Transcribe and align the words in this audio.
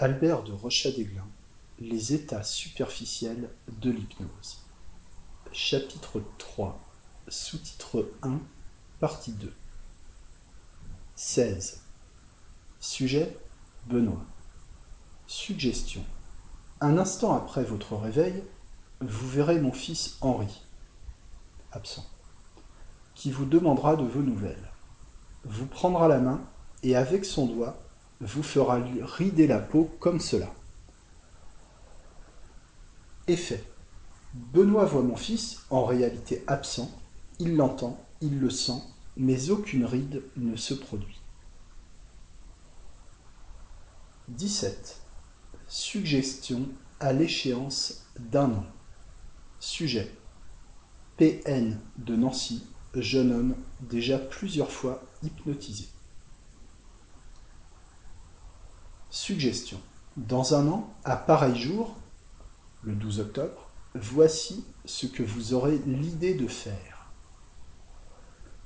Albert 0.00 0.44
de 0.44 0.52
Rochadéglin 0.52 1.26
Les 1.80 2.14
états 2.14 2.44
superficiels 2.44 3.50
de 3.80 3.90
l'hypnose. 3.90 4.62
Chapitre 5.50 6.22
3 6.38 6.78
Sous-titre 7.26 8.08
1 8.22 8.38
Partie 9.00 9.32
2 9.32 9.52
16 11.16 11.82
Sujet 12.78 13.36
Benoît. 13.88 14.22
Suggestion. 15.26 16.04
Un 16.80 16.96
instant 16.96 17.34
après 17.34 17.64
votre 17.64 17.96
réveil, 17.96 18.44
vous 19.00 19.28
verrez 19.28 19.60
mon 19.60 19.72
fils 19.72 20.16
Henri, 20.20 20.62
absent, 21.72 22.06
qui 23.16 23.32
vous 23.32 23.46
demandera 23.46 23.96
de 23.96 24.04
vos 24.04 24.22
nouvelles. 24.22 24.70
Vous 25.42 25.66
prendra 25.66 26.06
la 26.06 26.20
main 26.20 26.40
et 26.84 26.94
avec 26.94 27.24
son 27.24 27.46
doigt 27.46 27.82
vous 28.20 28.42
fera 28.42 28.80
rider 29.02 29.46
la 29.46 29.58
peau 29.58 29.90
comme 30.00 30.20
cela. 30.20 30.52
Effet. 33.26 33.62
Benoît 34.34 34.84
voit 34.84 35.02
mon 35.02 35.16
fils, 35.16 35.64
en 35.70 35.84
réalité 35.84 36.44
absent, 36.46 36.90
il 37.38 37.56
l'entend, 37.56 38.04
il 38.20 38.38
le 38.40 38.50
sent, 38.50 38.82
mais 39.16 39.50
aucune 39.50 39.84
ride 39.84 40.22
ne 40.36 40.56
se 40.56 40.74
produit. 40.74 41.20
17. 44.28 45.00
Suggestion 45.66 46.68
à 47.00 47.12
l'échéance 47.12 48.06
d'un 48.18 48.50
an. 48.52 48.66
Sujet. 49.60 50.12
PN 51.16 51.80
de 51.96 52.16
Nancy, 52.16 52.64
jeune 52.94 53.32
homme 53.32 53.56
déjà 53.80 54.18
plusieurs 54.18 54.70
fois 54.70 55.02
hypnotisé. 55.22 55.86
Suggestion. 59.10 59.80
Dans 60.18 60.54
un 60.54 60.68
an, 60.68 60.92
à 61.04 61.16
pareil 61.16 61.58
jour, 61.58 61.96
le 62.82 62.92
12 62.92 63.20
octobre, 63.20 63.70
voici 63.94 64.64
ce 64.84 65.06
que 65.06 65.22
vous 65.22 65.54
aurez 65.54 65.80
l'idée 65.86 66.34
de 66.34 66.46
faire. 66.46 67.10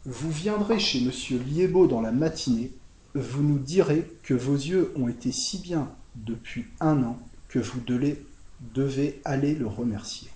Vous 0.04 0.32
viendrez 0.32 0.80
chez 0.80 1.00
Monsieur 1.04 1.38
Liébeau 1.38 1.86
dans 1.86 2.00
la 2.00 2.10
matinée, 2.10 2.72
vous 3.14 3.42
nous 3.42 3.58
direz 3.58 4.10
que 4.24 4.34
vos 4.34 4.56
yeux 4.56 4.92
ont 4.96 5.06
été 5.06 5.30
si 5.30 5.58
bien 5.58 5.92
depuis 6.16 6.66
un 6.80 7.04
an 7.04 7.18
que 7.46 7.60
vous 7.60 7.80
devez, 7.80 8.26
devez 8.74 9.20
aller 9.24 9.54
le 9.54 9.68
remercier, 9.68 10.28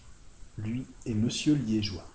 lui 0.56 0.86
et 1.05 1.14
Monsieur 1.14 1.55
Liégeois. 1.55 2.06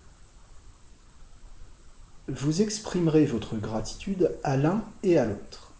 Vous 2.29 2.61
exprimerez 2.61 3.25
votre 3.25 3.57
gratitude 3.57 4.31
à 4.43 4.55
l'un 4.55 4.85
et 5.03 5.17
à 5.17 5.25
l'autre 5.25 5.70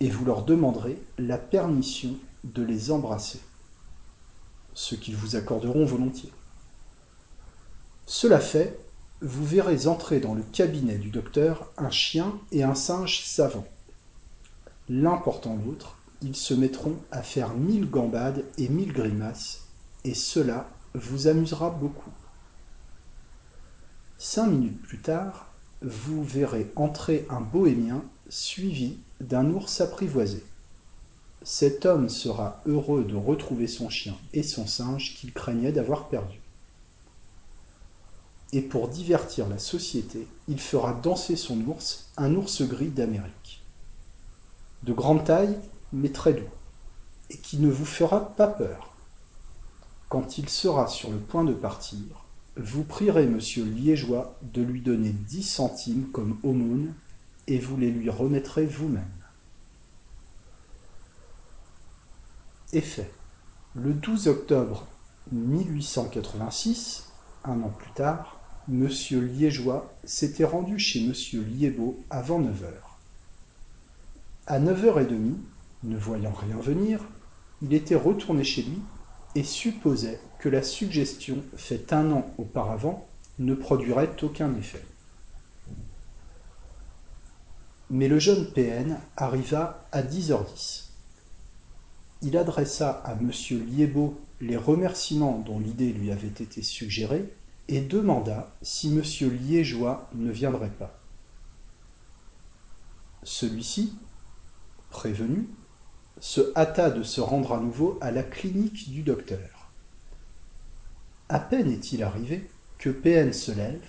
et 0.00 0.08
vous 0.08 0.24
leur 0.24 0.44
demanderez 0.44 1.00
la 1.18 1.38
permission 1.38 2.16
de 2.44 2.62
les 2.62 2.90
embrasser, 2.90 3.40
ce 4.74 4.94
qu'ils 4.94 5.16
vous 5.16 5.36
accorderont 5.36 5.84
volontiers. 5.84 6.32
Cela 8.06 8.40
fait, 8.40 8.80
vous 9.20 9.44
verrez 9.44 9.86
entrer 9.86 10.18
dans 10.18 10.34
le 10.34 10.42
cabinet 10.42 10.96
du 10.96 11.10
docteur 11.10 11.70
un 11.76 11.90
chien 11.90 12.32
et 12.50 12.62
un 12.62 12.74
singe 12.74 13.22
savant. 13.24 13.66
L'un 14.88 15.16
portant 15.18 15.56
l'autre, 15.64 15.98
ils 16.22 16.36
se 16.36 16.54
mettront 16.54 16.96
à 17.10 17.22
faire 17.22 17.54
mille 17.54 17.88
gambades 17.88 18.44
et 18.58 18.68
mille 18.68 18.92
grimaces, 18.92 19.68
et 20.04 20.14
cela 20.14 20.68
vous 20.94 21.28
amusera 21.28 21.70
beaucoup. 21.70 22.10
Cinq 24.18 24.46
minutes 24.48 24.82
plus 24.82 25.00
tard, 25.00 25.46
vous 25.82 26.24
verrez 26.24 26.70
entrer 26.76 27.26
un 27.30 27.40
bohémien 27.40 28.02
suivi 28.30 28.96
d'un 29.20 29.50
ours 29.50 29.80
apprivoisé. 29.80 30.44
Cet 31.42 31.84
homme 31.84 32.08
sera 32.08 32.62
heureux 32.64 33.04
de 33.04 33.16
retrouver 33.16 33.66
son 33.66 33.88
chien 33.88 34.16
et 34.32 34.44
son 34.44 34.66
singe 34.66 35.14
qu'il 35.16 35.32
craignait 35.32 35.72
d'avoir 35.72 36.08
perdus. 36.08 36.40
Et 38.52 38.62
pour 38.62 38.88
divertir 38.88 39.48
la 39.48 39.58
société, 39.58 40.26
il 40.48 40.60
fera 40.60 40.92
danser 40.92 41.36
son 41.36 41.60
ours, 41.66 42.08
un 42.16 42.34
ours 42.34 42.62
gris 42.62 42.88
d'Amérique. 42.88 43.62
De 44.84 44.92
grande 44.92 45.24
taille, 45.24 45.58
mais 45.92 46.10
très 46.10 46.32
doux, 46.32 46.50
et 47.30 47.36
qui 47.36 47.58
ne 47.58 47.70
vous 47.70 47.84
fera 47.84 48.34
pas 48.36 48.48
peur. 48.48 48.94
Quand 50.08 50.38
il 50.38 50.48
sera 50.48 50.86
sur 50.86 51.10
le 51.10 51.18
point 51.18 51.44
de 51.44 51.52
partir, 51.52 52.24
vous 52.56 52.84
prierez 52.84 53.26
monsieur 53.26 53.64
Liégeois 53.64 54.36
de 54.42 54.62
lui 54.62 54.80
donner 54.80 55.10
dix 55.10 55.44
centimes 55.44 56.08
comme 56.12 56.38
aumône 56.42 56.92
et 57.50 57.58
vous 57.58 57.76
les 57.76 57.90
lui 57.90 58.08
remettrez 58.08 58.64
vous-même. 58.64 59.04
Effet. 62.72 63.10
Le 63.74 63.92
12 63.92 64.28
octobre 64.28 64.86
1886, 65.32 67.10
un 67.44 67.60
an 67.62 67.70
plus 67.70 67.90
tard, 67.90 68.38
M. 68.70 68.88
Liégeois 68.88 69.92
s'était 70.04 70.44
rendu 70.44 70.78
chez 70.78 71.04
M. 71.04 71.12
Liébeau 71.48 71.98
avant 72.08 72.38
9 72.38 72.64
heures. 72.64 72.98
À 74.46 74.60
9h30, 74.60 75.34
ne 75.82 75.96
voyant 75.96 76.32
rien 76.32 76.56
venir, 76.56 77.00
il 77.62 77.74
était 77.74 77.96
retourné 77.96 78.44
chez 78.44 78.62
lui 78.62 78.78
et 79.34 79.42
supposait 79.42 80.20
que 80.38 80.48
la 80.48 80.62
suggestion 80.62 81.38
faite 81.56 81.92
un 81.92 82.12
an 82.12 82.30
auparavant 82.38 83.08
ne 83.40 83.54
produirait 83.54 84.10
aucun 84.22 84.54
effet. 84.54 84.84
Mais 87.90 88.06
le 88.06 88.20
jeune 88.20 88.46
PN 88.46 88.98
arriva 89.16 89.84
à 89.90 90.02
10h10. 90.02 90.90
Il 92.22 92.36
adressa 92.36 92.90
à 93.04 93.14
M. 93.14 93.32
Liébeau 93.66 94.20
les 94.40 94.56
remerciements 94.56 95.40
dont 95.40 95.58
l'idée 95.58 95.92
lui 95.92 96.12
avait 96.12 96.28
été 96.28 96.62
suggérée 96.62 97.34
et 97.66 97.80
demanda 97.80 98.54
si 98.62 98.96
M. 98.96 99.02
Liégeois 99.30 100.08
ne 100.14 100.30
viendrait 100.30 100.70
pas. 100.70 101.00
Celui-ci, 103.24 103.98
prévenu, 104.90 105.48
se 106.20 106.52
hâta 106.56 106.90
de 106.90 107.02
se 107.02 107.20
rendre 107.20 107.52
à 107.54 107.60
nouveau 107.60 107.98
à 108.00 108.12
la 108.12 108.22
clinique 108.22 108.90
du 108.90 109.02
docteur. 109.02 109.72
À 111.28 111.40
peine 111.40 111.70
est-il 111.70 112.04
arrivé 112.04 112.48
que 112.78 112.90
PN 112.90 113.32
se 113.32 113.50
lève 113.50 113.84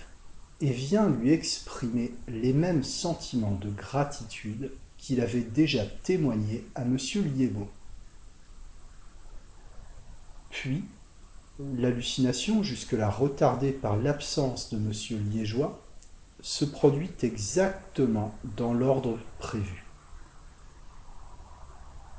et 0.62 0.70
vient 0.70 1.08
lui 1.08 1.32
exprimer 1.32 2.14
les 2.28 2.52
mêmes 2.52 2.84
sentiments 2.84 3.58
de 3.60 3.68
gratitude 3.68 4.72
qu'il 4.96 5.20
avait 5.20 5.40
déjà 5.40 5.84
témoignés 5.84 6.64
à 6.76 6.82
M. 6.82 6.96
Liébeau. 7.34 7.68
Puis, 10.50 10.84
l'hallucination, 11.58 12.62
jusque-là 12.62 13.10
retardée 13.10 13.72
par 13.72 13.96
l'absence 13.96 14.70
de 14.72 14.76
M. 14.76 14.92
Liégeois, 15.30 15.82
se 16.40 16.64
produit 16.64 17.10
exactement 17.22 18.32
dans 18.56 18.72
l'ordre 18.72 19.18
prévu. 19.40 19.84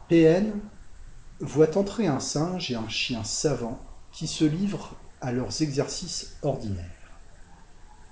PN 0.10 0.52
voit 1.40 1.78
entrer 1.78 2.08
un 2.08 2.20
singe 2.20 2.72
et 2.72 2.76
un 2.76 2.90
chien 2.90 3.24
savant 3.24 3.82
qui 4.12 4.28
se 4.28 4.44
livrent 4.44 4.98
à 5.22 5.32
leurs 5.32 5.62
exercices 5.62 6.36
ordinaires. 6.42 7.03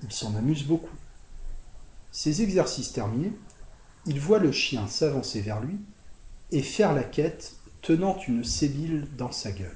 Il 0.04 0.12
s'en 0.12 0.36
amuse 0.36 0.66
beaucoup. 0.66 0.96
Ces 2.12 2.42
exercices 2.42 2.92
terminés, 2.92 3.34
il 4.06 4.20
voit 4.20 4.40
le 4.40 4.52
chien 4.52 4.88
s'avancer 4.88 5.42
vers 5.42 5.62
lui 5.62 5.78
et 6.52 6.62
faire 6.62 6.94
la 6.94 7.04
quête 7.04 7.56
tenant 7.82 8.18
une 8.28 8.44
sébile 8.44 9.08
dans 9.18 9.32
sa 9.32 9.52
gueule. 9.52 9.76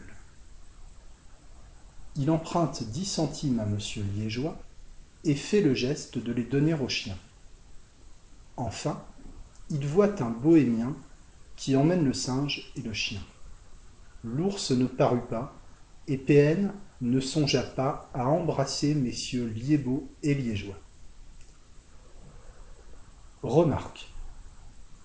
Il 2.15 2.31
emprunte 2.31 2.83
dix 2.83 3.05
centimes 3.05 3.59
à 3.59 3.65
monsieur 3.65 4.03
Liégeois 4.15 4.57
et 5.23 5.35
fait 5.35 5.61
le 5.61 5.73
geste 5.73 6.17
de 6.17 6.31
les 6.31 6.43
donner 6.43 6.73
au 6.73 6.87
chien. 6.87 7.17
Enfin, 8.57 9.03
il 9.69 9.85
voit 9.85 10.21
un 10.21 10.29
bohémien 10.29 10.95
qui 11.55 11.75
emmène 11.75 12.05
le 12.05 12.13
singe 12.13 12.71
et 12.75 12.81
le 12.81 12.93
chien. 12.93 13.21
L'ours 14.23 14.71
ne 14.71 14.85
parut 14.85 15.25
pas, 15.29 15.53
et 16.07 16.17
PN 16.17 16.71
ne 17.01 17.19
songea 17.19 17.61
pas 17.61 18.09
à 18.13 18.27
embrasser 18.27 18.95
messieurs 18.95 19.47
Liébeau 19.47 20.09
et 20.23 20.33
Liégeois. 20.33 20.79
Remarque. 23.43 24.07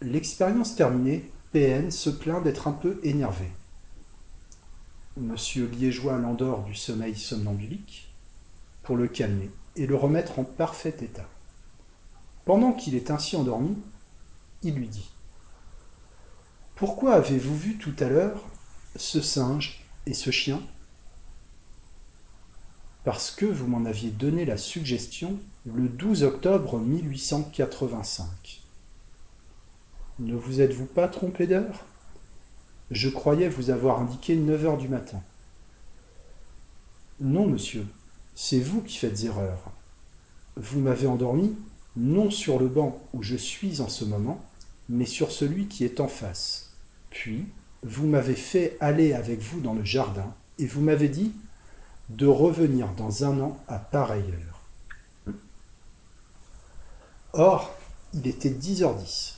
L'expérience 0.00 0.76
terminée, 0.76 1.30
PN 1.52 1.90
se 1.90 2.10
plaint 2.10 2.42
d'être 2.42 2.68
un 2.68 2.72
peu 2.72 3.00
énervé. 3.02 3.46
Monsieur 5.16 5.66
Liégeois 5.66 6.16
l'endort 6.16 6.62
du 6.62 6.74
sommeil 6.74 7.16
somnambulique 7.16 8.14
pour 8.82 8.96
le 8.96 9.08
calmer 9.08 9.50
et 9.76 9.86
le 9.86 9.96
remettre 9.96 10.38
en 10.38 10.44
parfait 10.44 10.96
état. 11.00 11.28
Pendant 12.44 12.72
qu'il 12.72 12.94
est 12.94 13.10
ainsi 13.10 13.36
endormi, 13.36 13.76
il 14.62 14.74
lui 14.74 14.88
dit 14.88 15.10
Pourquoi 16.76 17.14
avez-vous 17.14 17.56
vu 17.56 17.76
tout 17.76 17.94
à 17.98 18.08
l'heure 18.08 18.42
ce 18.96 19.20
singe 19.20 19.84
et 20.06 20.14
ce 20.14 20.30
chien? 20.30 20.62
Parce 23.04 23.30
que 23.30 23.46
vous 23.46 23.66
m'en 23.66 23.84
aviez 23.84 24.10
donné 24.10 24.44
la 24.44 24.56
suggestion 24.56 25.38
le 25.64 25.88
12 25.88 26.22
octobre 26.22 26.78
1885. 26.78 28.62
Ne 30.18 30.34
vous 30.34 30.60
êtes-vous 30.60 30.86
pas 30.86 31.08
trompé 31.08 31.46
d'heure? 31.46 31.84
Je 32.90 33.08
croyais 33.08 33.48
vous 33.48 33.70
avoir 33.70 34.00
indiqué 34.00 34.36
neuf 34.36 34.64
heures 34.66 34.76
du 34.76 34.88
matin. 34.88 35.22
Non, 37.20 37.46
monsieur, 37.46 37.86
c'est 38.34 38.60
vous 38.60 38.82
qui 38.82 38.98
faites 38.98 39.24
erreur. 39.24 39.70
Vous 40.56 40.80
m'avez 40.80 41.06
endormi, 41.06 41.56
non 41.96 42.30
sur 42.30 42.58
le 42.58 42.68
banc 42.68 43.00
où 43.12 43.22
je 43.22 43.36
suis 43.36 43.80
en 43.80 43.88
ce 43.88 44.04
moment, 44.04 44.44
mais 44.88 45.06
sur 45.06 45.30
celui 45.30 45.66
qui 45.66 45.84
est 45.84 46.00
en 46.00 46.08
face. 46.08 46.74
Puis, 47.10 47.46
vous 47.82 48.06
m'avez 48.06 48.34
fait 48.34 48.76
aller 48.80 49.12
avec 49.12 49.40
vous 49.40 49.60
dans 49.60 49.74
le 49.74 49.84
jardin, 49.84 50.34
et 50.58 50.66
vous 50.66 50.80
m'avez 50.80 51.08
dit 51.08 51.32
de 52.10 52.26
revenir 52.26 52.88
dans 52.94 53.24
un 53.24 53.40
an 53.40 53.58
à 53.68 53.78
pareille 53.78 54.32
heure. 54.32 55.34
Or, 57.32 57.72
il 58.12 58.26
était 58.26 58.50
10h10. 58.50 59.34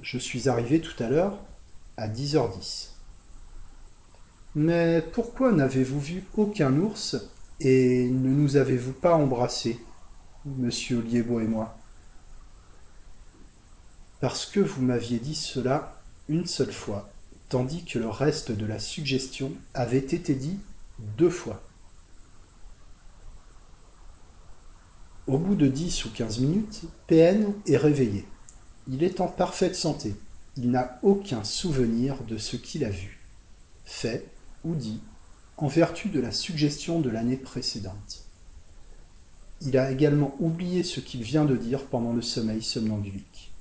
Je 0.00 0.18
suis 0.18 0.48
arrivé 0.48 0.80
tout 0.80 1.02
à 1.02 1.08
l'heure 1.08 1.38
à 1.96 2.08
10h10. 2.08 2.90
Mais 4.54 5.02
pourquoi 5.12 5.52
n'avez-vous 5.52 6.00
vu 6.00 6.24
aucun 6.36 6.76
ours 6.76 7.16
et 7.60 8.10
ne 8.10 8.28
nous 8.28 8.56
avez-vous 8.56 8.92
pas 8.92 9.14
embrassés, 9.14 9.82
monsieur 10.44 11.00
Liébo 11.00 11.40
et 11.40 11.46
moi? 11.46 11.78
Parce 14.20 14.44
que 14.44 14.60
vous 14.60 14.82
m'aviez 14.82 15.18
dit 15.18 15.34
cela 15.34 16.02
une 16.28 16.46
seule 16.46 16.72
fois, 16.72 17.10
tandis 17.48 17.84
que 17.84 17.98
le 17.98 18.10
reste 18.10 18.52
de 18.52 18.66
la 18.66 18.78
suggestion 18.78 19.52
avait 19.72 19.96
été 19.96 20.34
dit 20.34 20.58
deux 21.16 21.30
fois. 21.30 21.62
Au 25.26 25.38
bout 25.38 25.54
de 25.54 25.68
dix 25.68 26.04
ou 26.04 26.10
quinze 26.10 26.40
minutes, 26.40 26.82
PN 27.06 27.52
est 27.66 27.76
réveillé. 27.76 28.26
Il 28.88 29.02
est 29.02 29.20
en 29.20 29.28
parfaite 29.28 29.76
santé. 29.76 30.16
Il 30.56 30.70
n'a 30.70 30.98
aucun 31.02 31.44
souvenir 31.44 32.22
de 32.24 32.36
ce 32.36 32.56
qu'il 32.56 32.84
a 32.84 32.90
vu, 32.90 33.20
fait 33.84 34.26
ou 34.64 34.74
dit 34.74 35.00
en 35.56 35.68
vertu 35.68 36.08
de 36.08 36.20
la 36.20 36.32
suggestion 36.32 37.00
de 37.00 37.08
l'année 37.08 37.36
précédente. 37.36 38.24
Il 39.60 39.78
a 39.78 39.92
également 39.92 40.34
oublié 40.40 40.82
ce 40.82 40.98
qu'il 40.98 41.22
vient 41.22 41.44
de 41.44 41.56
dire 41.56 41.86
pendant 41.86 42.12
le 42.12 42.20
sommeil 42.20 42.62
somnambulique. 42.62 43.52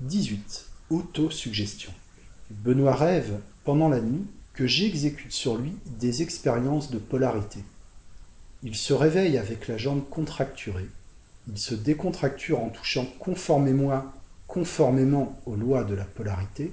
18. 0.00 0.66
Autosuggestion. 0.90 1.92
Benoît 2.50 2.94
rêve, 2.94 3.40
pendant 3.68 3.90
la 3.90 4.00
nuit, 4.00 4.24
que 4.54 4.66
j'exécute 4.66 5.30
sur 5.30 5.58
lui 5.58 5.76
des 5.98 6.22
expériences 6.22 6.90
de 6.90 6.96
polarité. 6.96 7.62
Il 8.62 8.74
se 8.74 8.94
réveille 8.94 9.36
avec 9.36 9.68
la 9.68 9.76
jambe 9.76 10.08
contracturée. 10.08 10.88
Il 11.48 11.58
se 11.58 11.74
décontracture 11.74 12.60
en 12.60 12.70
touchant 12.70 13.04
conformément, 13.18 14.04
conformément 14.46 15.38
aux 15.44 15.54
lois 15.54 15.84
de 15.84 15.94
la 15.94 16.06
polarité 16.06 16.72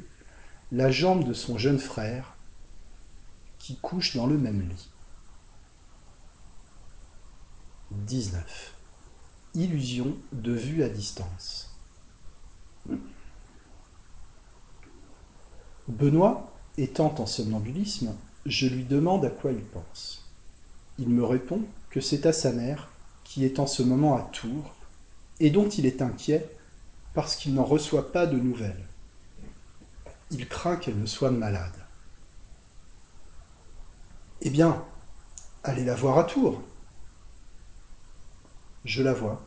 la 0.71 0.89
jambe 0.89 1.25
de 1.25 1.33
son 1.33 1.57
jeune 1.57 1.79
frère 1.79 2.37
qui 3.59 3.75
couche 3.75 4.15
dans 4.15 4.25
le 4.25 4.37
même 4.37 4.61
lit. 4.61 4.89
19. 7.91 8.73
Illusion 9.53 10.15
de 10.31 10.53
vue 10.53 10.81
à 10.81 10.87
distance. 10.87 11.75
Benoît, 15.89 16.54
étant 16.77 17.13
en 17.19 17.25
somnambulisme, 17.25 18.15
je 18.45 18.67
lui 18.67 18.83
demande 18.83 19.25
à 19.25 19.29
quoi 19.29 19.51
il 19.51 19.63
pense. 19.63 20.29
Il 20.97 21.09
me 21.09 21.23
répond 21.23 21.61
que 21.89 22.01
c'est 22.01 22.25
à 22.25 22.33
sa 22.33 22.51
mère, 22.51 22.89
qui 23.23 23.45
est 23.45 23.59
en 23.59 23.67
ce 23.67 23.83
moment 23.83 24.15
à 24.15 24.21
Tours, 24.21 24.75
et 25.39 25.49
dont 25.49 25.67
il 25.67 25.85
est 25.85 26.01
inquiet 26.01 26.49
parce 27.13 27.35
qu'il 27.35 27.53
n'en 27.53 27.63
reçoit 27.63 28.11
pas 28.11 28.27
de 28.27 28.37
nouvelles. 28.37 28.85
Il 30.31 30.47
craint 30.47 30.75
qu'elle 30.75 30.99
ne 30.99 31.05
soit 31.05 31.31
malade. 31.31 31.85
Eh 34.41 34.49
bien, 34.49 34.83
allez 35.63 35.85
la 35.85 35.95
voir 35.95 36.17
à 36.17 36.23
Tours. 36.25 36.61
Je 38.83 39.01
la 39.01 39.13
vois. 39.13 39.41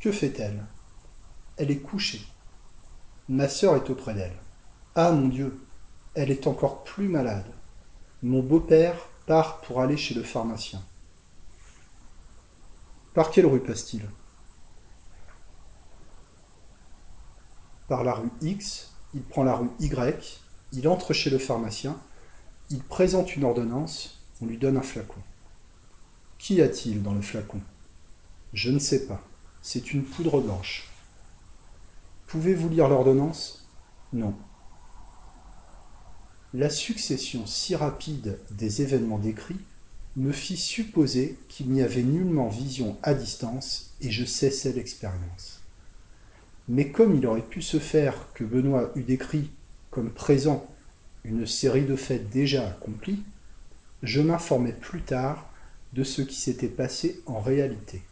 Que 0.00 0.12
fait-elle? 0.12 0.64
Elle 1.56 1.70
est 1.70 1.80
couchée. 1.80 2.24
Ma 3.28 3.48
sœur 3.48 3.76
est 3.76 3.90
auprès 3.90 4.14
d'elle. 4.14 4.36
Ah 4.94 5.12
mon 5.12 5.28
Dieu, 5.28 5.60
elle 6.18 6.32
est 6.32 6.48
encore 6.48 6.82
plus 6.82 7.06
malade. 7.06 7.46
Mon 8.24 8.42
beau-père 8.42 8.96
part 9.26 9.60
pour 9.60 9.80
aller 9.80 9.96
chez 9.96 10.16
le 10.16 10.24
pharmacien. 10.24 10.82
Par 13.14 13.30
quelle 13.30 13.46
rue 13.46 13.60
passe-t-il? 13.60 14.04
Par 17.86 18.02
la 18.02 18.14
rue 18.14 18.32
X, 18.40 18.92
il 19.14 19.22
prend 19.22 19.44
la 19.44 19.54
rue 19.54 19.70
Y, 19.78 20.40
il 20.72 20.88
entre 20.88 21.12
chez 21.12 21.30
le 21.30 21.38
pharmacien, 21.38 21.96
il 22.68 22.82
présente 22.82 23.36
une 23.36 23.44
ordonnance, 23.44 24.20
on 24.42 24.46
lui 24.46 24.58
donne 24.58 24.76
un 24.76 24.82
flacon. 24.82 25.22
Qu'y 26.38 26.60
a-t-il 26.60 27.00
dans 27.00 27.14
le 27.14 27.22
flacon? 27.22 27.60
Je 28.52 28.72
ne 28.72 28.80
sais 28.80 29.06
pas. 29.06 29.22
C'est 29.62 29.92
une 29.92 30.02
poudre 30.02 30.40
blanche. 30.40 30.88
Pouvez-vous 32.26 32.68
lire 32.70 32.88
l'ordonnance? 32.88 33.68
Non. 34.12 34.34
La 36.54 36.70
succession 36.70 37.44
si 37.46 37.76
rapide 37.76 38.38
des 38.52 38.80
événements 38.80 39.18
décrits 39.18 39.60
me 40.16 40.32
fit 40.32 40.56
supposer 40.56 41.38
qu'il 41.48 41.68
n'y 41.68 41.82
avait 41.82 42.02
nullement 42.02 42.48
vision 42.48 42.96
à 43.02 43.12
distance 43.12 43.94
et 44.00 44.10
je 44.10 44.24
cessais 44.24 44.72
l'expérience. 44.72 45.60
Mais 46.66 46.90
comme 46.90 47.14
il 47.14 47.26
aurait 47.26 47.42
pu 47.42 47.60
se 47.60 47.78
faire 47.78 48.32
que 48.32 48.44
Benoît 48.44 48.92
eût 48.94 49.02
décrit 49.02 49.50
comme 49.90 50.10
présent 50.10 50.66
une 51.22 51.46
série 51.46 51.84
de 51.84 51.96
faits 51.96 52.30
déjà 52.30 52.66
accomplis, 52.66 53.22
je 54.02 54.22
m'informai 54.22 54.72
plus 54.72 55.02
tard 55.02 55.50
de 55.92 56.02
ce 56.02 56.22
qui 56.22 56.36
s'était 56.36 56.68
passé 56.68 57.22
en 57.26 57.40
réalité. 57.40 58.02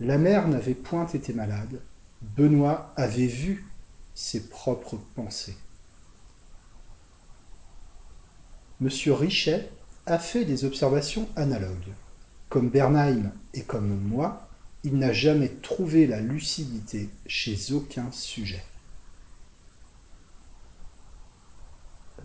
La 0.00 0.18
mère 0.18 0.48
n'avait 0.48 0.74
point 0.74 1.06
été 1.06 1.32
malade, 1.32 1.80
Benoît 2.22 2.92
avait 2.96 3.26
vu 3.26 3.66
ses 4.14 4.48
propres 4.48 4.98
pensées. 5.14 5.56
Monsieur 8.78 9.14
Richet 9.14 9.70
a 10.04 10.18
fait 10.18 10.44
des 10.44 10.66
observations 10.66 11.28
analogues. 11.34 11.94
Comme 12.50 12.68
Bernheim 12.68 13.32
et 13.54 13.62
comme 13.62 13.88
moi, 13.88 14.48
il 14.84 14.98
n'a 14.98 15.14
jamais 15.14 15.48
trouvé 15.48 16.06
la 16.06 16.20
lucidité 16.20 17.08
chez 17.26 17.72
aucun 17.72 18.10
sujet. 18.12 18.62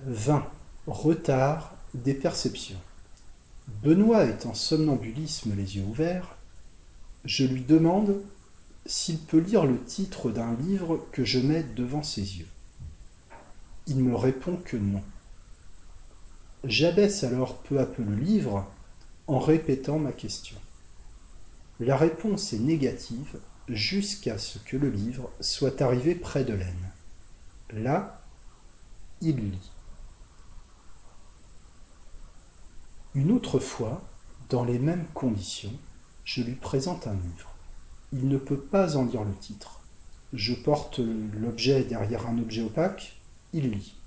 20. 0.05 0.45
Retard 0.87 1.73
des 1.93 2.13
perceptions. 2.13 2.81
Benoît 3.81 4.25
est 4.25 4.45
en 4.45 4.53
somnambulisme 4.53 5.55
les 5.55 5.77
yeux 5.77 5.85
ouverts. 5.85 6.35
Je 7.23 7.45
lui 7.45 7.61
demande 7.61 8.21
s'il 8.85 9.19
peut 9.19 9.39
lire 9.39 9.65
le 9.65 9.81
titre 9.81 10.31
d'un 10.31 10.53
livre 10.55 11.07
que 11.13 11.23
je 11.23 11.39
mets 11.39 11.63
devant 11.63 12.03
ses 12.03 12.39
yeux. 12.39 12.47
Il 13.87 14.03
me 14.03 14.15
répond 14.15 14.57
que 14.57 14.75
non. 14.75 15.01
J'abaisse 16.63 17.23
alors 17.23 17.57
peu 17.57 17.79
à 17.79 17.85
peu 17.85 18.03
le 18.03 18.15
livre 18.15 18.67
en 19.27 19.39
répétant 19.39 19.97
ma 19.97 20.11
question. 20.11 20.57
La 21.79 21.97
réponse 21.97 22.53
est 22.53 22.59
négative 22.59 23.39
jusqu'à 23.67 24.37
ce 24.37 24.59
que 24.59 24.77
le 24.77 24.89
livre 24.89 25.31
soit 25.39 25.81
arrivé 25.81 26.13
près 26.13 26.43
de 26.43 26.53
l'aine. 26.53 26.91
Là, 27.71 28.21
il 29.21 29.37
lit. 29.37 29.71
Une 33.15 33.31
autre 33.31 33.59
fois, 33.59 34.03
dans 34.49 34.63
les 34.63 34.77
mêmes 34.77 35.07
conditions, 35.13 35.73
je 36.23 36.43
lui 36.43 36.55
présente 36.55 37.07
un 37.07 37.15
livre. 37.15 37.55
Il 38.13 38.27
ne 38.27 38.37
peut 38.37 38.59
pas 38.59 38.97
en 38.97 39.05
lire 39.05 39.23
le 39.23 39.33
titre. 39.33 39.81
Je 40.33 40.53
porte 40.53 40.99
l'objet 40.99 41.83
derrière 41.83 42.27
un 42.27 42.37
objet 42.37 42.61
opaque, 42.61 43.19
il 43.53 43.71
lit. 43.71 44.00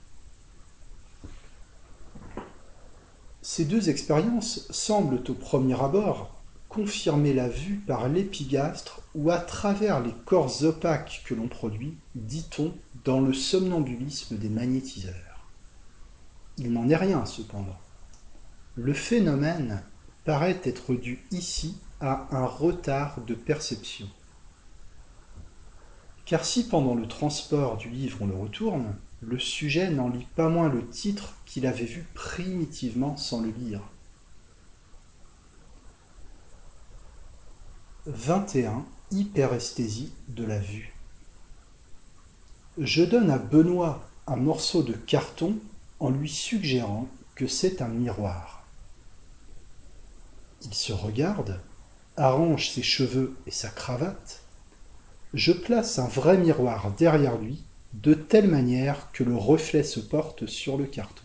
Ces 3.47 3.67
deux 3.67 3.91
expériences 3.91 4.67
semblent 4.71 5.21
au 5.29 5.35
premier 5.35 5.79
abord 5.79 6.35
confirmer 6.71 7.35
la 7.35 7.51
vue 7.51 7.75
par 7.87 8.09
l'épigastre 8.09 9.03
ou 9.15 9.31
à 9.31 9.37
travers 9.37 10.01
les 10.01 10.15
corps 10.25 10.65
opaques 10.65 11.23
que 11.27 11.35
l'on 11.35 11.47
produit, 11.47 11.95
dit-on, 12.15 12.73
dans 13.05 13.21
le 13.21 13.35
somnambulisme 13.35 14.39
des 14.39 14.49
magnétiseurs. 14.49 15.47
Il 16.57 16.73
n'en 16.73 16.89
est 16.89 16.97
rien 16.97 17.27
cependant. 17.27 17.77
Le 18.77 18.95
phénomène 18.95 19.83
paraît 20.25 20.63
être 20.65 20.95
dû 20.95 21.23
ici 21.31 21.77
à 22.01 22.27
un 22.31 22.47
retard 22.47 23.21
de 23.27 23.35
perception. 23.35 24.09
Car 26.25 26.47
si 26.47 26.67
pendant 26.67 26.95
le 26.95 27.07
transport 27.07 27.77
du 27.77 27.91
livre 27.91 28.17
on 28.23 28.27
le 28.27 28.37
retourne, 28.37 28.97
le 29.26 29.38
sujet 29.38 29.90
n'en 29.90 30.09
lit 30.09 30.26
pas 30.37 30.49
moins 30.49 30.69
le 30.69 30.87
titre 30.87 31.35
qu'il 31.47 31.66
avait 31.66 31.85
vu 31.85 32.07
primitivement 32.14 33.16
sans 33.16 33.40
le 33.40 33.50
lire. 33.50 33.81
21. 38.07 38.85
Hyperesthésie 39.11 40.12
de 40.28 40.45
la 40.45 40.59
vue. 40.59 40.95
Je 42.78 43.02
donne 43.02 43.31
à 43.31 43.38
Benoît 43.38 44.07
un 44.26 44.37
morceau 44.37 44.83
de 44.83 44.93
carton 44.93 45.59
en 46.00 46.11
lui 46.11 46.28
suggérant 46.28 47.09
que 47.35 47.47
c'est 47.47 47.81
un 47.81 47.88
miroir. 47.88 48.66
Il 50.62 50.75
se 50.75 50.93
regarde, 50.93 51.61
arrange 52.16 52.71
ses 52.71 52.83
cheveux 52.83 53.35
et 53.47 53.50
sa 53.50 53.69
cravate. 53.69 54.43
Je 55.33 55.52
place 55.52 55.99
un 55.99 56.09
vrai 56.09 56.37
miroir 56.37 56.90
derrière 56.93 57.38
lui 57.38 57.62
de 58.03 58.15
telle 58.15 58.49
manière 58.49 59.11
que 59.13 59.23
le 59.23 59.37
reflet 59.37 59.85
se 59.85 60.01
porte 60.01 60.47
sur 60.47 60.77
le 60.77 60.85
carton. 60.85 61.23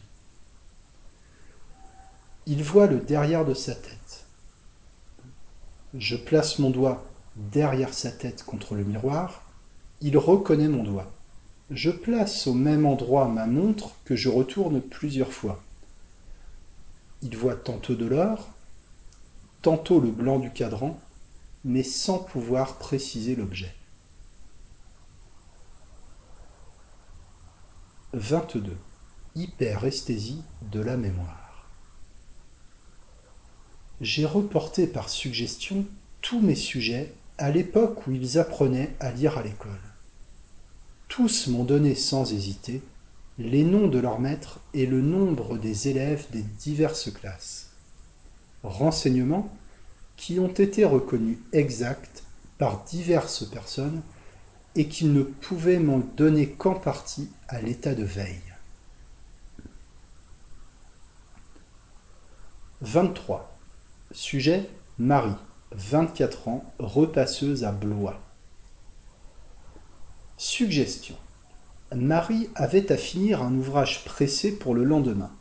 Il 2.46 2.64
voit 2.64 2.88
le 2.88 3.00
derrière 3.00 3.46
de 3.46 3.54
sa 3.54 3.76
tête. 3.76 4.26
Je 5.96 6.16
place 6.16 6.60
mon 6.60 6.70
doigt 6.70 7.06
derrière 7.36 7.94
sa 7.94 8.12
tête 8.12 8.44
contre 8.44 8.76
le 8.76 8.84
miroir. 8.84 9.44
Il 10.02 10.18
reconnaît 10.18 10.68
mon 10.68 10.84
doigt. 10.84 11.12
Je 11.72 11.90
place 11.90 12.48
au 12.48 12.54
même 12.54 12.86
endroit 12.86 13.28
ma 13.28 13.46
montre 13.46 13.92
que 14.06 14.16
je 14.16 14.30
retourne 14.30 14.82
plusieurs 14.82 15.34
fois. 15.34 15.62
Il 17.22 17.36
voit 17.36 17.56
tantôt 17.56 17.96
de 17.96 18.06
l'or, 18.06 18.50
tantôt 19.62 20.00
le 20.00 20.12
blanc 20.12 20.40
du 20.40 20.52
cadran, 20.52 21.00
mais 21.66 21.84
sans 21.84 22.20
pouvoir 22.20 22.78
préciser 22.78 23.36
l'objet. 23.36 23.74
22. 28.14 28.76
Hyperesthésie 29.36 30.42
de 30.72 30.80
la 30.80 30.98
mémoire. 30.98 31.70
J'ai 34.02 34.26
reporté 34.26 34.88
par 34.88 35.10
suggestion 35.10 35.86
tous 36.22 36.42
mes 36.42 36.56
sujets 36.56 37.14
à 37.38 37.52
l'époque 37.52 38.08
où 38.08 38.12
ils 38.12 38.40
apprenaient 38.40 38.96
à 39.00 39.12
lire 39.12 39.38
à 39.38 39.44
l'école. 39.44 39.70
Tous 41.08 41.50
m'ont 41.50 41.64
donné 41.64 41.94
sans 41.94 42.34
hésiter 42.34 42.82
les 43.38 43.64
noms 43.64 43.88
de 43.88 44.00
leurs 44.00 44.20
maîtres 44.20 44.60
et 44.74 44.88
le 44.88 45.02
nombre 45.02 45.60
des 45.60 45.88
élèves 45.88 46.26
des 46.32 46.42
diverses 46.42 47.12
classes. 47.12 47.70
Renseignements 48.64 49.56
qui 50.18 50.40
ont 50.40 50.48
été 50.48 50.84
reconnus 50.84 51.38
exacts 51.54 52.24
par 52.58 52.84
diverses 52.86 53.46
personnes 53.46 54.02
et 54.76 54.88
qui 54.88 55.06
ne 55.06 55.24
pouvaient 55.24 55.80
m'en 55.80 56.00
donner 56.00 56.50
qu'en 56.50 56.76
partie 56.76 57.30
à 57.48 57.62
l'état 57.62 57.96
de 57.96 58.04
veille. 58.04 58.42
23. 62.82 63.58
Sujet 64.12 64.70
Marie, 64.98 65.36
24 65.72 66.48
ans, 66.48 66.74
repasseuse 66.80 67.64
à 67.64 67.72
Blois. 67.72 68.20
Suggestion. 70.38 71.16
Marie 71.94 72.50
avait 72.56 72.92
à 72.92 72.98
finir 72.98 73.42
un 73.42 73.54
ouvrage 73.56 74.06
pressé 74.06 74.58
pour 74.58 74.76
le 74.76 74.84
lendemain. 74.84 75.32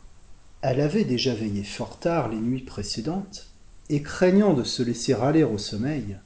Elle 0.61 0.81
avait 0.81 1.05
déjà 1.05 1.33
veillé 1.33 1.63
fort 1.63 1.99
tard 1.99 2.27
les 2.27 2.37
nuits 2.37 2.63
précédentes, 2.63 3.47
et 3.89 4.01
craignant 4.01 4.53
de 4.53 4.63
se 4.63 4.83
laisser 4.83 5.13
râler 5.13 5.43
au 5.43 5.57
sommeil, 5.57 6.19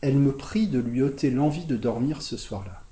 elle 0.00 0.16
me 0.16 0.34
prie 0.34 0.66
de 0.66 0.78
lui 0.78 1.02
ôter 1.02 1.30
l'envie 1.30 1.66
de 1.66 1.76
dormir 1.76 2.22
ce 2.22 2.36
soir-là. 2.36 2.82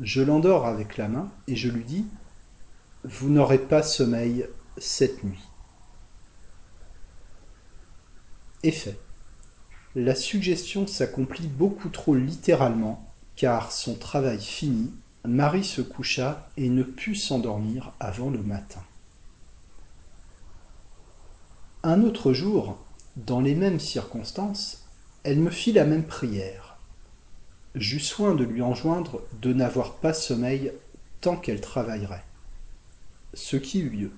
Je 0.00 0.22
l'endors 0.22 0.66
avec 0.66 0.96
la 0.96 1.08
main 1.08 1.30
et 1.46 1.56
je 1.56 1.68
lui 1.68 1.84
dis 1.84 2.06
Vous 3.04 3.28
n'aurez 3.28 3.58
pas 3.58 3.82
sommeil 3.82 4.46
cette 4.76 5.24
nuit. 5.24 5.48
Effet. 8.62 8.98
La 9.94 10.14
suggestion 10.14 10.86
s'accomplit 10.86 11.46
beaucoup 11.46 11.88
trop 11.88 12.14
littéralement, 12.14 13.12
car 13.36 13.72
son 13.72 13.94
travail 13.94 14.40
fini, 14.40 14.92
Marie 15.24 15.64
se 15.64 15.80
coucha 15.80 16.48
et 16.56 16.68
ne 16.68 16.82
put 16.82 17.14
s'endormir 17.14 17.92
avant 17.98 18.30
le 18.30 18.42
matin. 18.42 18.82
Un 21.82 22.02
autre 22.02 22.32
jour, 22.32 22.78
dans 23.16 23.40
les 23.40 23.54
mêmes 23.54 23.80
circonstances, 23.80 24.77
elle 25.28 25.40
me 25.40 25.50
fit 25.50 25.72
la 25.72 25.84
même 25.84 26.06
prière. 26.06 26.78
J'eus 27.74 28.00
soin 28.00 28.34
de 28.34 28.44
lui 28.44 28.62
enjoindre 28.62 29.20
de 29.42 29.52
n'avoir 29.52 29.96
pas 29.96 30.14
sommeil 30.14 30.72
tant 31.20 31.36
qu'elle 31.36 31.60
travaillerait. 31.60 32.24
Ce 33.34 33.58
qui 33.58 33.80
eut 33.80 33.90
lieu. 33.90 34.12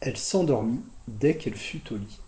Elle 0.00 0.16
s'endormit 0.16 0.80
dès 1.08 1.36
qu'elle 1.36 1.56
fut 1.56 1.92
au 1.92 1.98
lit. 1.98 2.20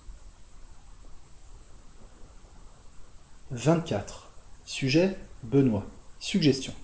24. 3.50 4.30
Sujet 4.66 5.16
Benoît. 5.42 5.86
Suggestion. 6.18 6.74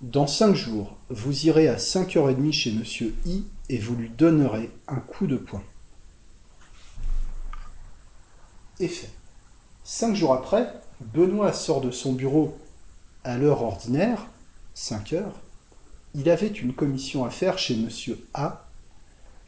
Dans 0.00 0.26
cinq 0.26 0.54
jours, 0.54 0.96
vous 1.10 1.44
irez 1.44 1.68
à 1.68 1.76
cinq 1.76 2.16
heures 2.16 2.30
et 2.30 2.34
demie 2.34 2.54
chez 2.54 2.72
Monsieur 2.72 3.14
I 3.26 3.44
et 3.68 3.76
vous 3.76 3.96
lui 3.96 4.08
donnerez 4.08 4.70
un 4.88 5.00
coup 5.00 5.26
de 5.26 5.36
poing. 5.36 5.62
Effet. 8.80 9.10
Cinq 9.84 10.14
jours 10.14 10.32
après, 10.32 10.72
Benoît 11.00 11.52
sort 11.52 11.80
de 11.80 11.90
son 11.90 12.12
bureau 12.12 12.56
à 13.24 13.36
l'heure 13.36 13.62
ordinaire, 13.62 14.26
5 14.74 15.12
heures. 15.12 15.40
Il 16.14 16.28
avait 16.30 16.48
une 16.48 16.74
commission 16.74 17.24
à 17.24 17.30
faire 17.30 17.58
chez 17.58 17.76
Monsieur 17.76 18.24
A, 18.34 18.66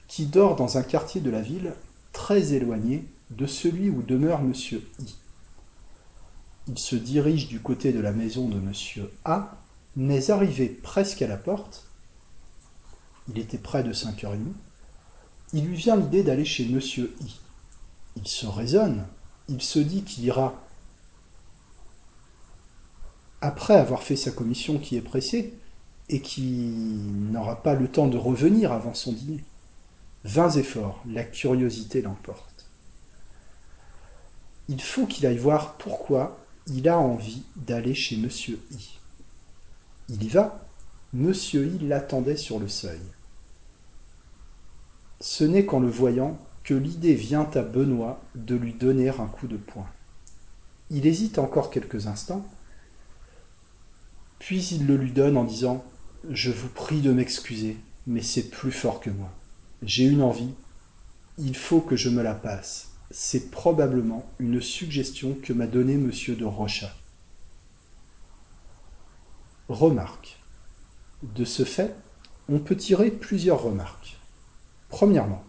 qui 0.09 0.27
dort 0.27 0.57
dans 0.57 0.77
un 0.77 0.83
quartier 0.83 1.21
de 1.21 1.31
la 1.31 1.41
ville 1.41 1.73
très 2.13 2.53
éloigné 2.53 3.05
de 3.31 3.47
celui 3.47 3.91
où 3.91 4.03
demeure 4.03 4.43
Monsieur 4.43 4.87
I. 5.01 5.15
Il 6.69 6.79
se 6.79 6.97
dirige 6.97 7.49
du 7.49 7.61
côté 7.61 7.93
de 7.93 8.01
la 8.01 8.13
maison 8.13 8.49
de 8.49 8.59
Monsieur 8.59 9.13
A, 9.25 9.57
mais 9.97 10.31
arrivé 10.31 10.69
presque 10.69 11.23
à 11.23 11.29
la 11.29 11.37
porte, 11.37 11.85
il 13.29 13.39
était 13.39 13.59
près 13.59 13.83
de 13.83 13.93
cinq 13.93 14.25
heures 14.25 14.35
et 14.35 14.39
demie, 14.39 14.55
il 15.53 15.67
lui 15.67 15.77
vient 15.77 15.97
l'idée 15.97 16.23
d'aller 16.23 16.45
chez 16.45 16.67
Monsieur 16.67 17.15
I. 17.21 17.41
Il 18.17 18.27
se 18.27 18.47
raisonne, 18.47 19.07
il 19.49 19.63
se 19.63 19.79
dit 19.79 20.03
qu'il 20.03 20.25
ira 20.25 20.55
après 23.41 23.75
avoir 23.75 24.03
fait 24.03 24.17
sa 24.17 24.31
commission 24.31 24.79
qui 24.79 24.97
est 24.97 25.03
pressée 25.03 25.53
et 26.09 26.21
qui 26.21 27.03
n'aura 27.31 27.63
pas 27.63 27.75
le 27.75 27.89
temps 27.89 28.07
de 28.07 28.17
revenir 28.17 28.73
avant 28.73 28.95
son 28.95 29.13
dîner. 29.13 29.45
Vingt 30.25 30.57
efforts, 30.57 31.03
la 31.07 31.25
curiosité 31.25 32.01
l'emporte. 32.01 32.67
Il 34.69 34.81
faut 34.81 35.07
qu'il 35.07 35.27
aille 35.27 35.37
voir 35.37 35.75
pourquoi 35.75 36.39
il 36.67 36.89
a 36.89 36.99
envie 36.99 37.43
d'aller 37.57 37.95
chez 37.95 38.17
Monsieur 38.17 38.59
I. 38.71 38.99
Il 40.09 40.23
y 40.23 40.29
va. 40.29 40.61
Monsieur 41.13 41.67
I 41.67 41.87
l'attendait 41.87 42.37
sur 42.37 42.59
le 42.59 42.69
seuil. 42.69 43.01
Ce 45.21 45.45
n'est 45.45 45.67
qu'en 45.67 45.81
le 45.81 45.89
voyant 45.89 46.39
que 46.65 46.75
l'idée 46.75 47.15
vient 47.15 47.49
à 47.55 47.63
Benoît 47.63 48.21
de 48.35 48.55
lui 48.55 48.73
donner 48.73 49.09
un 49.09 49.27
coup 49.27 49.47
de 49.47 49.57
poing. 49.57 49.87
Il 50.91 51.07
hésite 51.07 51.39
encore 51.39 51.71
quelques 51.71 52.07
instants, 52.07 52.47
puis 54.39 54.65
il 54.73 54.87
le 54.87 54.97
lui 54.97 55.13
donne 55.13 55.37
en 55.37 55.45
disant 55.45 55.85
Je 56.31 56.51
vous 56.51 56.69
prie 56.69 57.01
de 57.01 57.13
m'excuser, 57.13 57.77
mais 58.07 58.23
c'est 58.23 58.51
plus 58.51 58.73
fort 58.73 59.01
que 59.01 59.11
moi. 59.11 59.31
J'ai 59.83 60.05
une 60.05 60.23
envie, 60.23 60.55
il 61.39 61.57
faut 61.57 61.81
que 61.81 61.97
je 61.97 62.09
me 62.09 62.23
la 62.23 62.35
passe 62.35 62.95
c'est 63.11 63.51
probablement 63.53 64.27
une 64.41 64.61
suggestion 64.61 65.37
que 65.41 65.53
m'a 65.53 65.69
donnée 65.69 65.95
M. 65.95 66.11
de 66.37 66.45
Rochat. 66.45 66.93
Remarque. 69.69 70.41
De 71.23 71.45
ce 71.45 71.65
fait, 71.65 71.95
on 72.49 72.59
peut 72.59 72.77
tirer 72.77 73.13
plusieurs 73.13 73.63
remarques. 73.63 74.19
Premièrement, 74.89 75.45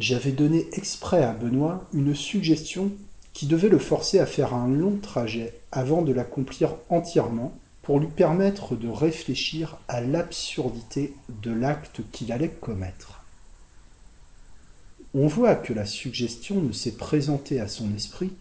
j'avais 0.00 0.32
donné 0.32 0.66
exprès 0.72 1.22
à 1.22 1.32
Benoît 1.32 1.86
une 1.92 2.14
suggestion 2.14 2.90
qui 3.32 3.46
devait 3.46 3.68
le 3.68 3.78
forcer 3.78 4.18
à 4.18 4.26
faire 4.26 4.54
un 4.54 4.68
long 4.68 4.96
trajet 4.96 5.54
avant 5.70 6.02
de 6.02 6.12
l'accomplir 6.12 6.74
entièrement 6.88 7.52
pour 7.82 8.00
lui 8.00 8.08
permettre 8.08 8.74
de 8.74 8.88
réfléchir 8.88 9.78
à 9.86 10.00
l'absurdité 10.00 11.14
de 11.42 11.52
l'acte 11.52 12.00
qu'il 12.10 12.32
allait 12.32 12.48
commettre 12.48 13.20
on 15.14 15.26
voit 15.26 15.56
que 15.56 15.72
la 15.72 15.86
suggestion 15.86 16.60
ne 16.60 16.72
s'est 16.72 16.92
présentée 16.92 17.60
à 17.60 17.68
son 17.68 17.92
esprit 17.94 18.32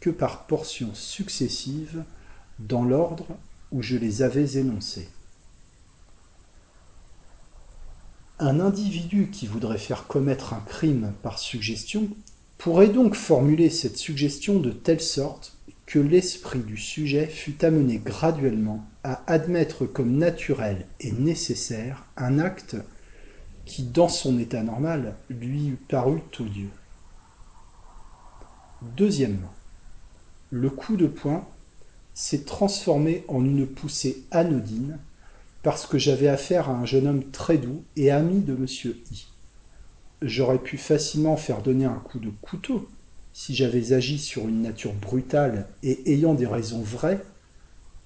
que 0.00 0.10
par 0.10 0.46
portions 0.46 0.94
successives 0.94 2.04
dans 2.58 2.84
l'ordre 2.84 3.26
où 3.72 3.82
je 3.82 3.96
les 3.96 4.22
avais 4.22 4.58
énoncées. 4.58 5.08
Un 8.40 8.60
individu 8.60 9.30
qui 9.30 9.48
voudrait 9.48 9.78
faire 9.78 10.06
commettre 10.06 10.54
un 10.54 10.60
crime 10.60 11.12
par 11.22 11.40
suggestion 11.40 12.08
pourrait 12.56 12.88
donc 12.88 13.16
formuler 13.16 13.68
cette 13.68 13.96
suggestion 13.96 14.60
de 14.60 14.70
telle 14.70 15.00
sorte 15.00 15.56
que 15.86 15.98
l'esprit 15.98 16.60
du 16.60 16.76
sujet 16.76 17.26
fût 17.26 17.64
amené 17.64 17.98
graduellement 17.98 18.86
à 19.02 19.22
admettre 19.26 19.86
comme 19.86 20.18
naturel 20.18 20.86
et 21.00 21.10
nécessaire 21.10 22.04
un 22.16 22.38
acte 22.38 22.76
qui, 23.64 23.82
dans 23.82 24.08
son 24.08 24.38
état 24.38 24.62
normal, 24.62 25.16
lui 25.30 25.76
parut 25.88 26.22
odieux. 26.38 26.70
Deuxièmement, 28.96 29.52
le 30.50 30.70
coup 30.70 30.96
de 30.96 31.08
poing, 31.08 31.48
s'est 32.14 32.44
transformée 32.44 33.24
en 33.28 33.44
une 33.44 33.66
poussée 33.66 34.24
anodine 34.30 34.98
parce 35.68 35.84
que 35.84 35.98
j'avais 35.98 36.28
affaire 36.28 36.70
à 36.70 36.72
un 36.72 36.86
jeune 36.86 37.06
homme 37.06 37.30
très 37.30 37.58
doux 37.58 37.84
et 37.94 38.10
ami 38.10 38.40
de 38.40 38.54
monsieur 38.54 39.02
I. 39.12 39.26
J'aurais 40.22 40.60
pu 40.60 40.78
facilement 40.78 41.36
faire 41.36 41.60
donner 41.60 41.84
un 41.84 41.98
coup 41.98 42.18
de 42.18 42.30
couteau 42.40 42.88
si 43.34 43.54
j'avais 43.54 43.92
agi 43.92 44.18
sur 44.18 44.48
une 44.48 44.62
nature 44.62 44.94
brutale 44.94 45.68
et 45.82 46.10
ayant 46.10 46.32
des 46.32 46.46
raisons 46.46 46.80
vraies 46.80 47.22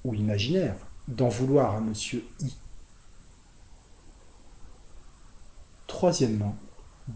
ou 0.02 0.12
imaginaires 0.12 0.74
d'en 1.06 1.28
vouloir 1.28 1.76
à 1.76 1.80
monsieur 1.80 2.24
I. 2.40 2.52
Troisièmement, 5.86 6.56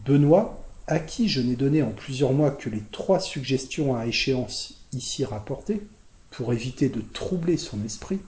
Benoît, 0.04 0.64
à 0.86 1.00
qui 1.00 1.28
je 1.28 1.40
n'ai 1.40 1.56
donné 1.56 1.82
en 1.82 1.90
plusieurs 1.90 2.32
mois 2.32 2.52
que 2.52 2.70
les 2.70 2.84
trois 2.92 3.18
suggestions 3.18 3.96
à 3.96 4.06
échéance 4.06 4.86
ici 4.92 5.24
rapportées, 5.24 5.84
pour 6.30 6.52
éviter 6.52 6.88
de 6.88 7.00
troubler 7.00 7.56
son 7.56 7.84
esprit, 7.84 8.20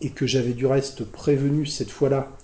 et 0.00 0.10
que 0.10 0.26
j'avais 0.26 0.52
du 0.52 0.66
reste 0.66 1.04
prévenu 1.04 1.66
cette 1.66 1.90
fois-là 1.90 2.36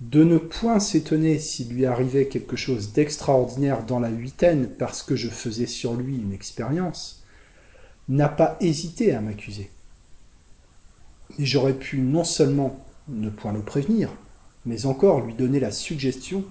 de 0.00 0.24
ne 0.24 0.36
point 0.36 0.78
s'étonner 0.78 1.38
s'il 1.38 1.70
lui 1.70 1.86
arrivait 1.86 2.28
quelque 2.28 2.56
chose 2.56 2.92
d'extraordinaire 2.92 3.84
dans 3.84 3.98
la 3.98 4.10
huitaine 4.10 4.68
parce 4.78 5.02
que 5.02 5.16
je 5.16 5.28
faisais 5.28 5.66
sur 5.66 5.94
lui 5.94 6.16
une 6.16 6.32
expérience, 6.32 7.24
n'a 8.08 8.28
pas 8.28 8.56
hésité 8.60 9.14
à 9.14 9.20
m'accuser. 9.20 9.70
Et 11.38 11.46
j'aurais 11.46 11.74
pu 11.74 11.98
non 11.98 12.24
seulement 12.24 12.84
ne 13.08 13.30
point 13.30 13.52
le 13.52 13.62
prévenir, 13.62 14.10
mais 14.64 14.86
encore 14.86 15.20
lui 15.20 15.34
donner 15.34 15.60
la 15.60 15.70
suggestion 15.70 16.44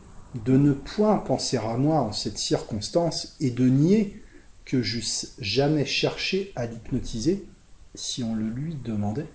de 0.44 0.58
ne 0.58 0.74
point 0.74 1.18
penser 1.18 1.58
à 1.58 1.77
moi 1.77 2.01
en 2.01 2.12
cette 2.12 2.38
circonstance 2.38 3.36
et 3.39 3.51
de 3.51 3.68
nier 3.70 4.22
que 4.65 4.82
j'eusse 4.82 5.36
jamais 5.39 5.86
cherché 5.86 6.51
à 6.56 6.65
l'hypnotiser 6.65 7.46
si 7.94 8.24
on 8.24 8.36
le 8.36 8.50
lui 8.50 8.75
demandait. 8.75 9.27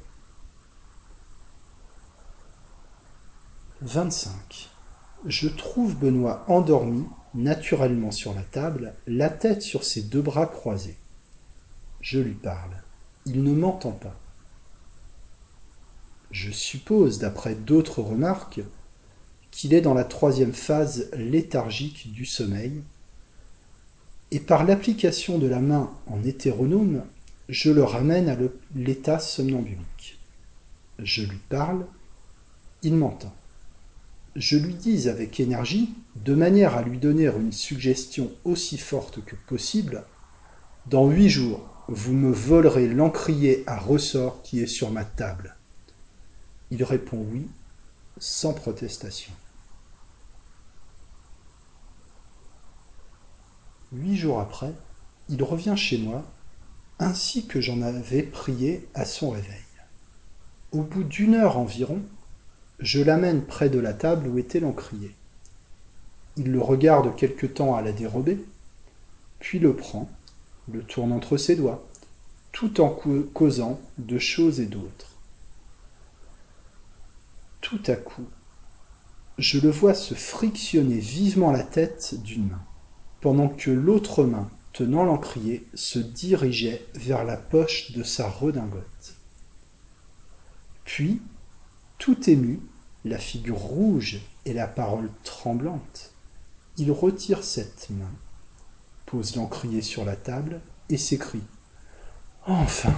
25. 3.82 4.68
Je 5.24 5.48
trouve 5.48 5.96
Benoît 5.96 6.44
endormi, 6.48 7.06
naturellement 7.34 8.10
sur 8.10 8.34
la 8.34 8.42
table, 8.42 8.94
la 9.06 9.30
tête 9.30 9.62
sur 9.62 9.84
ses 9.84 10.02
deux 10.02 10.20
bras 10.20 10.46
croisés. 10.46 10.98
Je 12.02 12.18
lui 12.18 12.34
parle. 12.34 12.76
Il 13.24 13.42
ne 13.42 13.54
m'entend 13.54 13.92
pas. 13.92 14.18
Je 16.30 16.50
suppose, 16.50 17.18
d'après 17.18 17.54
d'autres 17.54 18.02
remarques, 18.02 18.60
qu'il 19.50 19.72
est 19.72 19.80
dans 19.80 19.94
la 19.94 20.04
troisième 20.04 20.52
phase 20.52 21.10
léthargique 21.14 22.12
du 22.12 22.26
sommeil, 22.26 22.82
et 24.30 24.40
par 24.40 24.64
l'application 24.64 25.38
de 25.38 25.46
la 25.46 25.60
main 25.60 25.90
en 26.06 26.22
hétéronome, 26.22 27.02
je 27.48 27.70
le 27.70 27.82
ramène 27.82 28.28
à 28.28 28.36
l'état 28.76 29.18
somnambulique. 29.18 30.20
Je 30.98 31.22
lui 31.22 31.40
parle, 31.48 31.86
il 32.82 32.94
m'entend. 32.94 33.34
Je 34.36 34.56
lui 34.56 34.74
dis 34.74 35.08
avec 35.08 35.40
énergie, 35.40 35.94
de 36.16 36.34
manière 36.34 36.76
à 36.76 36.82
lui 36.82 36.98
donner 36.98 37.26
une 37.26 37.52
suggestion 37.52 38.30
aussi 38.44 38.78
forte 38.78 39.24
que 39.24 39.34
possible, 39.34 40.04
Dans 40.86 41.08
huit 41.08 41.28
jours, 41.28 41.68
vous 41.88 42.12
me 42.12 42.32
volerez 42.32 42.88
l'encrier 42.88 43.64
à 43.66 43.78
ressort 43.78 44.42
qui 44.42 44.60
est 44.60 44.66
sur 44.66 44.90
ma 44.90 45.04
table. 45.04 45.56
Il 46.70 46.82
répond 46.84 47.26
oui, 47.30 47.48
sans 48.18 48.54
protestation. 48.54 49.32
Huit 53.92 54.16
jours 54.16 54.40
après, 54.40 54.72
il 55.28 55.42
revient 55.42 55.76
chez 55.76 55.98
moi, 55.98 56.24
ainsi 56.98 57.46
que 57.46 57.60
j'en 57.60 57.82
avais 57.82 58.22
prié 58.22 58.88
à 58.94 59.04
son 59.04 59.30
réveil. 59.30 59.56
Au 60.70 60.82
bout 60.82 61.02
d'une 61.02 61.34
heure 61.34 61.58
environ, 61.58 62.02
je 62.80 63.02
l'amène 63.02 63.42
près 63.42 63.68
de 63.68 63.78
la 63.78 63.92
table 63.92 64.26
où 64.28 64.38
était 64.38 64.60
l'encrier. 64.60 65.14
Il 66.36 66.50
le 66.52 66.60
regarde 66.60 67.14
quelque 67.16 67.46
temps 67.46 67.74
à 67.74 67.82
la 67.82 67.92
dérobée, 67.92 68.38
puis 69.38 69.58
le 69.58 69.74
prend, 69.74 70.10
le 70.72 70.82
tourne 70.82 71.12
entre 71.12 71.36
ses 71.36 71.56
doigts, 71.56 71.86
tout 72.52 72.80
en 72.80 72.88
causant 72.88 73.80
de 73.98 74.18
choses 74.18 74.60
et 74.60 74.66
d'autres. 74.66 75.16
Tout 77.60 77.82
à 77.86 77.96
coup, 77.96 78.26
je 79.38 79.58
le 79.58 79.70
vois 79.70 79.94
se 79.94 80.14
frictionner 80.14 80.98
vivement 80.98 81.52
la 81.52 81.62
tête 81.62 82.14
d'une 82.22 82.48
main, 82.48 82.62
pendant 83.20 83.48
que 83.48 83.70
l'autre 83.70 84.24
main, 84.24 84.48
tenant 84.72 85.04
l'encrier, 85.04 85.66
se 85.74 85.98
dirigeait 85.98 86.86
vers 86.94 87.24
la 87.24 87.36
poche 87.36 87.92
de 87.92 88.02
sa 88.02 88.28
redingote. 88.28 89.16
Puis, 90.84 91.20
tout 92.00 92.30
ému, 92.30 92.60
la 93.04 93.18
figure 93.18 93.58
rouge 93.58 94.20
et 94.46 94.54
la 94.54 94.66
parole 94.66 95.10
tremblante, 95.22 96.12
il 96.78 96.90
retire 96.90 97.44
cette 97.44 97.90
main, 97.90 98.10
pose 99.04 99.36
l'encrier 99.36 99.82
sur 99.82 100.06
la 100.06 100.16
table 100.16 100.62
et 100.88 100.96
s'écrie 100.96 101.44
Enfin, 102.46 102.94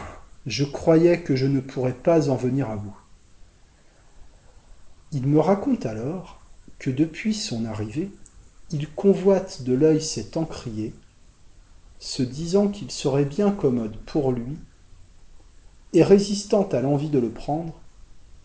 je 0.46 0.64
croyais 0.64 1.20
que 1.20 1.34
je 1.34 1.46
ne 1.46 1.58
pourrais 1.58 1.94
pas 1.94 2.30
en 2.30 2.36
venir 2.36 2.70
à 2.70 2.76
bout. 2.76 2.96
Il 5.10 5.26
me 5.26 5.40
raconte 5.40 5.84
alors 5.84 6.40
que 6.78 6.90
depuis 6.90 7.34
son 7.34 7.64
arrivée, 7.64 8.12
il 8.70 8.88
convoite 8.88 9.64
de 9.64 9.74
l'œil 9.74 10.00
cet 10.00 10.36
encrier, 10.36 10.94
se 11.98 12.22
disant 12.22 12.68
qu'il 12.68 12.92
serait 12.92 13.24
bien 13.24 13.50
commode 13.50 13.96
pour 14.06 14.30
lui, 14.30 14.56
et 15.92 16.04
résistant 16.04 16.68
à 16.68 16.80
l'envie 16.80 17.10
de 17.10 17.18
le 17.18 17.30
prendre, 17.30 17.81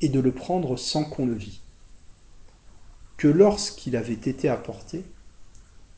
et 0.01 0.09
de 0.09 0.19
le 0.19 0.31
prendre 0.31 0.77
sans 0.77 1.03
qu'on 1.03 1.25
le 1.25 1.33
vît. 1.33 1.61
Que 3.17 3.27
lorsqu'il 3.27 3.95
avait 3.95 4.13
été 4.13 4.47
apporté, 4.49 5.05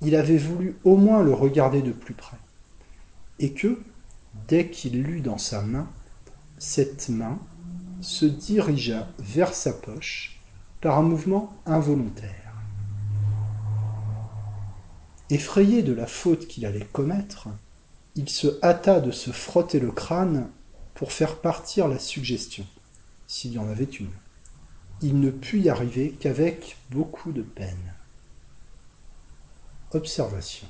il 0.01 0.15
avait 0.15 0.37
voulu 0.37 0.77
au 0.83 0.95
moins 0.95 1.21
le 1.21 1.33
regarder 1.33 1.81
de 1.81 1.91
plus 1.91 2.13
près, 2.13 2.37
et 3.39 3.53
que, 3.53 3.81
dès 4.47 4.69
qu'il 4.69 5.03
l'eut 5.03 5.21
dans 5.21 5.37
sa 5.37 5.61
main, 5.61 5.87
cette 6.57 7.09
main 7.09 7.39
se 8.01 8.25
dirigea 8.25 9.07
vers 9.19 9.53
sa 9.53 9.73
poche 9.73 10.39
par 10.81 10.97
un 10.97 11.03
mouvement 11.03 11.53
involontaire. 11.65 12.53
Effrayé 15.29 15.83
de 15.83 15.93
la 15.93 16.07
faute 16.07 16.47
qu'il 16.47 16.65
allait 16.65 16.87
commettre, 16.91 17.49
il 18.15 18.29
se 18.29 18.59
hâta 18.63 18.99
de 18.99 19.11
se 19.11 19.31
frotter 19.31 19.79
le 19.79 19.91
crâne 19.91 20.49
pour 20.95 21.11
faire 21.11 21.39
partir 21.39 21.87
la 21.87 21.99
suggestion, 21.99 22.65
s'il 23.29 23.53
y 23.53 23.59
en 23.59 23.69
avait 23.69 23.83
une. 23.85 24.09
Il 25.01 25.19
ne 25.21 25.29
put 25.29 25.61
y 25.61 25.69
arriver 25.69 26.17
qu'avec 26.19 26.77
beaucoup 26.89 27.31
de 27.31 27.43
peine. 27.43 27.93
Observation. 29.93 30.67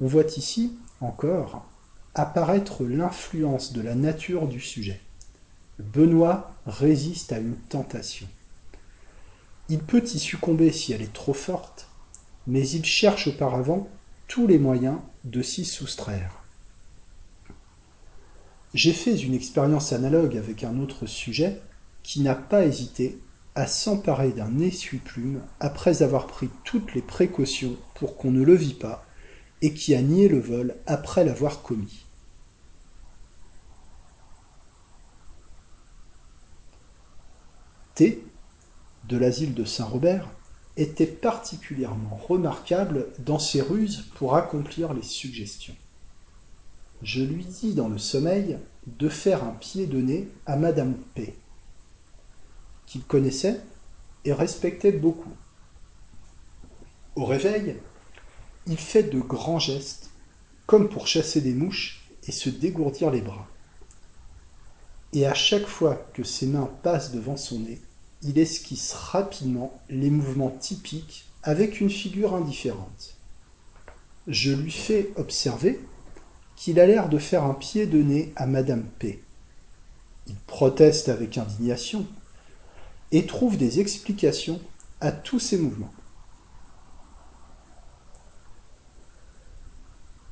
On 0.00 0.06
voit 0.06 0.36
ici, 0.36 0.78
encore, 1.00 1.66
apparaître 2.14 2.84
l'influence 2.84 3.72
de 3.72 3.80
la 3.80 3.94
nature 3.94 4.46
du 4.46 4.60
sujet. 4.60 5.00
Benoît 5.78 6.54
résiste 6.66 7.32
à 7.32 7.38
une 7.38 7.56
tentation. 7.56 8.28
Il 9.70 9.80
peut 9.80 10.04
y 10.04 10.18
succomber 10.18 10.70
si 10.72 10.92
elle 10.92 11.02
est 11.02 11.12
trop 11.12 11.34
forte, 11.34 11.88
mais 12.46 12.68
il 12.68 12.84
cherche 12.84 13.28
auparavant 13.28 13.88
tous 14.28 14.46
les 14.46 14.58
moyens 14.58 14.98
de 15.24 15.40
s'y 15.40 15.64
soustraire. 15.64 16.45
J'ai 18.74 18.92
fait 18.92 19.16
une 19.16 19.34
expérience 19.34 19.92
analogue 19.92 20.36
avec 20.36 20.64
un 20.64 20.78
autre 20.80 21.06
sujet 21.06 21.60
qui 22.02 22.20
n'a 22.20 22.34
pas 22.34 22.64
hésité 22.64 23.18
à 23.54 23.66
s'emparer 23.66 24.32
d'un 24.32 24.58
essuie-plume 24.58 25.40
après 25.60 26.02
avoir 26.02 26.26
pris 26.26 26.50
toutes 26.64 26.94
les 26.94 27.02
précautions 27.02 27.76
pour 27.94 28.16
qu'on 28.16 28.30
ne 28.30 28.42
le 28.42 28.54
vît 28.54 28.74
pas 28.74 29.06
et 29.62 29.72
qui 29.72 29.94
a 29.94 30.02
nié 30.02 30.28
le 30.28 30.38
vol 30.38 30.76
après 30.86 31.24
l'avoir 31.24 31.62
commis. 31.62 32.04
T, 37.94 38.22
de 39.08 39.16
l'asile 39.16 39.54
de 39.54 39.64
Saint-Robert, 39.64 40.28
était 40.76 41.06
particulièrement 41.06 42.16
remarquable 42.16 43.06
dans 43.20 43.38
ses 43.38 43.62
ruses 43.62 44.10
pour 44.16 44.36
accomplir 44.36 44.92
les 44.92 45.02
suggestions. 45.02 45.74
Je 47.02 47.22
lui 47.22 47.44
dis 47.44 47.74
dans 47.74 47.88
le 47.88 47.98
sommeil 47.98 48.58
de 48.86 49.08
faire 49.08 49.44
un 49.44 49.52
pied 49.52 49.86
de 49.86 50.00
nez 50.00 50.28
à 50.46 50.56
Madame 50.56 50.94
P, 51.14 51.34
qu'il 52.86 53.02
connaissait 53.04 53.60
et 54.24 54.32
respectait 54.32 54.92
beaucoup. 54.92 55.34
Au 57.14 57.24
réveil, 57.24 57.76
il 58.66 58.78
fait 58.78 59.04
de 59.04 59.20
grands 59.20 59.58
gestes, 59.58 60.10
comme 60.66 60.88
pour 60.88 61.06
chasser 61.06 61.40
des 61.40 61.54
mouches 61.54 62.08
et 62.26 62.32
se 62.32 62.48
dégourdir 62.48 63.10
les 63.10 63.20
bras. 63.20 63.46
Et 65.12 65.26
à 65.26 65.34
chaque 65.34 65.66
fois 65.66 65.94
que 66.14 66.24
ses 66.24 66.46
mains 66.46 66.70
passent 66.82 67.12
devant 67.12 67.36
son 67.36 67.60
nez, 67.60 67.80
il 68.22 68.38
esquisse 68.38 68.92
rapidement 68.92 69.80
les 69.88 70.10
mouvements 70.10 70.50
typiques 70.50 71.26
avec 71.42 71.80
une 71.80 71.90
figure 71.90 72.34
indifférente. 72.34 73.16
Je 74.26 74.52
lui 74.52 74.72
fais 74.72 75.12
observer 75.16 75.80
qu'il 76.56 76.80
a 76.80 76.86
l'air 76.86 77.08
de 77.08 77.18
faire 77.18 77.44
un 77.44 77.54
pied 77.54 77.86
de 77.86 78.02
nez 78.02 78.32
à 78.34 78.46
Madame 78.46 78.82
P. 78.98 79.22
Il 80.26 80.34
proteste 80.46 81.08
avec 81.08 81.38
indignation 81.38 82.06
et 83.12 83.26
trouve 83.26 83.56
des 83.56 83.78
explications 83.78 84.60
à 85.00 85.12
tous 85.12 85.38
ses 85.38 85.58
mouvements. 85.58 85.92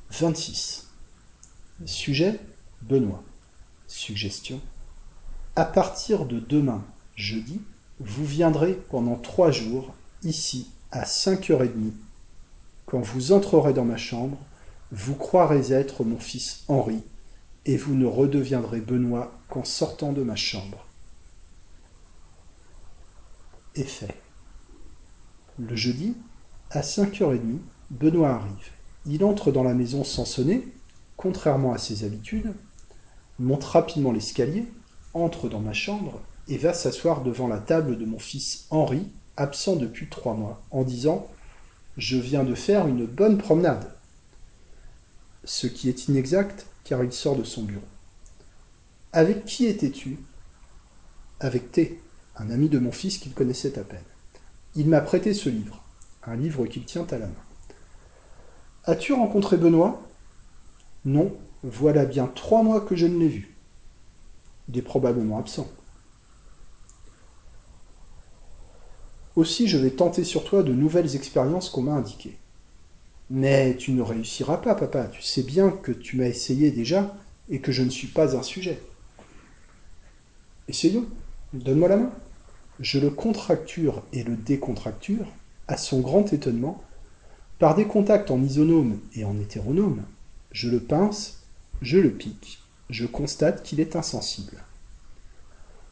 26. 0.09 0.89
Sujet 1.85 2.39
Benoît. 2.81 3.23
Suggestion. 3.87 4.61
À 5.55 5.65
partir 5.65 6.25
de 6.25 6.39
demain, 6.39 6.83
jeudi, 7.15 7.61
vous 7.99 8.25
viendrez 8.25 8.73
pendant 8.73 9.15
trois 9.15 9.51
jours 9.51 9.93
ici 10.23 10.71
à 10.91 11.03
5h30. 11.03 11.91
Quand 12.85 12.99
vous 12.99 13.31
entrerez 13.31 13.73
dans 13.73 13.85
ma 13.85 13.97
chambre, 13.97 14.37
vous 14.91 15.15
croirez 15.15 15.71
être 15.71 16.03
mon 16.03 16.19
fils 16.19 16.63
Henri, 16.67 17.03
et 17.65 17.77
vous 17.77 17.95
ne 17.95 18.05
redeviendrez 18.05 18.81
Benoît 18.81 19.31
qu'en 19.49 19.63
sortant 19.63 20.13
de 20.13 20.21
ma 20.21 20.35
chambre. 20.35 20.85
Effet. 23.73 24.15
Le 25.57 25.75
jeudi, 25.75 26.15
à 26.71 26.81
5h30, 26.81 27.59
Benoît 27.89 28.29
arrive. 28.29 28.71
Il 29.05 29.23
entre 29.23 29.51
dans 29.51 29.63
la 29.63 29.73
maison 29.73 30.03
sans 30.03 30.25
sonner, 30.25 30.67
contrairement 31.17 31.73
à 31.73 31.77
ses 31.77 32.03
habitudes, 32.03 32.53
monte 33.39 33.63
rapidement 33.63 34.11
l'escalier, 34.11 34.65
entre 35.13 35.49
dans 35.49 35.59
ma 35.59 35.73
chambre 35.73 36.21
et 36.47 36.57
va 36.57 36.73
s'asseoir 36.73 37.23
devant 37.23 37.47
la 37.47 37.57
table 37.57 37.97
de 37.97 38.05
mon 38.05 38.19
fils 38.19 38.67
Henri, 38.69 39.07
absent 39.37 39.75
depuis 39.75 40.09
trois 40.09 40.35
mois, 40.35 40.63
en 40.71 40.83
disant 40.83 41.27
Je 41.97 42.17
viens 42.17 42.43
de 42.43 42.55
faire 42.55 42.87
une 42.87 43.05
bonne 43.05 43.37
promenade. 43.37 43.94
Ce 45.45 45.67
qui 45.67 45.89
est 45.89 46.07
inexact, 46.07 46.65
car 46.83 47.03
il 47.03 47.13
sort 47.13 47.35
de 47.35 47.43
son 47.43 47.63
bureau. 47.63 47.85
Avec 49.13 49.45
qui 49.45 49.67
étais-tu? 49.67 50.17
Avec 51.39 51.71
T, 51.71 52.01
un 52.35 52.49
ami 52.49 52.67
de 52.67 52.79
mon 52.79 52.91
fils 52.91 53.19
qu'il 53.19 53.33
connaissait 53.33 53.77
à 53.77 53.83
peine. 53.83 54.03
Il 54.75 54.89
m'a 54.89 55.01
prêté 55.01 55.33
ce 55.33 55.49
livre, 55.49 55.83
un 56.23 56.35
livre 56.35 56.65
qu'il 56.65 56.83
tient 56.83 57.05
à 57.11 57.17
la 57.19 57.27
main. 57.27 57.33
As-tu 58.85 59.13
rencontré 59.13 59.57
Benoît? 59.57 60.01
Non, 61.05 61.37
voilà 61.63 62.05
bien 62.05 62.25
trois 62.27 62.63
mois 62.63 62.81
que 62.81 62.95
je 62.95 63.05
ne 63.05 63.19
l'ai 63.19 63.29
vu. 63.29 63.55
Il 64.67 64.77
est 64.77 64.81
probablement 64.81 65.37
absent. 65.37 65.67
Aussi, 69.35 69.67
je 69.67 69.77
vais 69.77 69.91
tenter 69.91 70.23
sur 70.23 70.43
toi 70.43 70.63
de 70.63 70.73
nouvelles 70.73 71.15
expériences 71.15 71.69
qu'on 71.69 71.83
m'a 71.83 71.93
indiquées. 71.93 72.39
Mais 73.29 73.75
tu 73.77 73.91
ne 73.91 74.01
réussiras 74.01 74.57
pas, 74.57 74.75
papa. 74.75 75.05
Tu 75.05 75.21
sais 75.21 75.43
bien 75.43 75.69
que 75.71 75.91
tu 75.91 76.17
m'as 76.17 76.27
essayé 76.27 76.71
déjà 76.71 77.17
et 77.49 77.59
que 77.59 77.71
je 77.71 77.83
ne 77.83 77.89
suis 77.89 78.07
pas 78.07 78.35
un 78.37 78.43
sujet. 78.43 78.79
Essayons. 80.67 81.05
Donne-moi 81.53 81.89
la 81.89 81.97
main. 81.97 82.11
Je 82.79 82.99
le 82.99 83.09
contracture 83.09 84.03
et 84.11 84.23
le 84.23 84.35
décontracture, 84.35 85.25
à 85.67 85.77
son 85.77 86.01
grand 86.01 86.33
étonnement, 86.33 86.83
par 87.59 87.75
des 87.75 87.85
contacts 87.85 88.31
en 88.31 88.43
isonome 88.43 88.99
et 89.15 89.23
en 89.23 89.39
hétéronome. 89.39 90.03
Je 90.51 90.69
le 90.69 90.79
pince, 90.79 91.43
je 91.81 91.97
le 91.97 92.11
pique, 92.11 92.59
je 92.89 93.05
constate 93.05 93.63
qu'il 93.63 93.79
est 93.79 93.95
insensible. 93.95 94.57